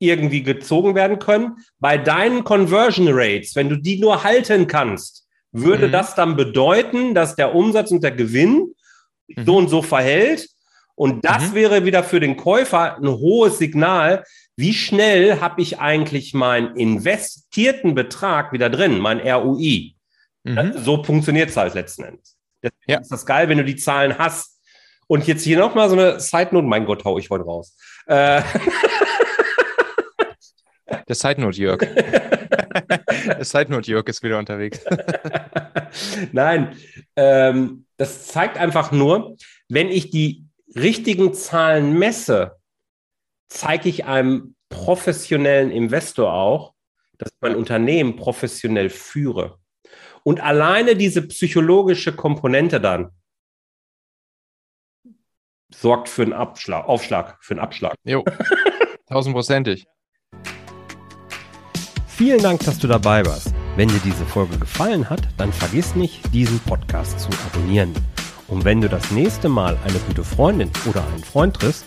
[0.00, 1.56] irgendwie gezogen werden können.
[1.78, 5.92] Bei deinen Conversion Rates, wenn du die nur halten kannst, würde Mhm.
[5.92, 8.74] das dann bedeuten, dass der Umsatz und der Gewinn
[9.28, 9.44] Mhm.
[9.46, 10.48] so und so verhält.
[10.96, 11.54] Und das Mhm.
[11.54, 14.24] wäre wieder für den Käufer ein hohes Signal.
[14.56, 19.94] Wie schnell habe ich eigentlich meinen investierten Betrag wieder drin, mein ROI?
[20.44, 20.72] Mhm.
[20.76, 22.36] So funktioniert es halt letzten Endes.
[22.62, 23.00] Deswegen Ja.
[23.00, 24.60] ist das geil, wenn du die Zahlen hast.
[25.06, 26.66] Und jetzt hier nochmal so eine Side Note.
[26.66, 27.76] Mein Gott, hau ich heute raus.
[28.06, 28.42] Äh,
[31.08, 31.80] Der Side Note Jörg.
[33.26, 34.80] Der Side Note Jörg ist wieder unterwegs.
[36.32, 36.76] Nein,
[37.16, 39.36] ähm, das zeigt einfach nur,
[39.68, 40.44] wenn ich die
[40.74, 42.56] richtigen Zahlen messe,
[43.52, 46.74] zeige ich einem professionellen Investor auch,
[47.18, 49.58] dass ich mein Unternehmen professionell führe.
[50.24, 53.10] Und alleine diese psychologische Komponente dann
[55.74, 57.94] sorgt für einen Abschlag, Aufschlag, für einen Abschlag.
[58.04, 58.24] Jo,
[59.08, 59.86] tausendprozentig.
[62.06, 63.52] Vielen Dank, dass du dabei warst.
[63.76, 67.92] Wenn dir diese Folge gefallen hat, dann vergiss nicht, diesen Podcast zu abonnieren.
[68.48, 71.86] Und wenn du das nächste Mal eine gute Freundin oder einen Freund triffst,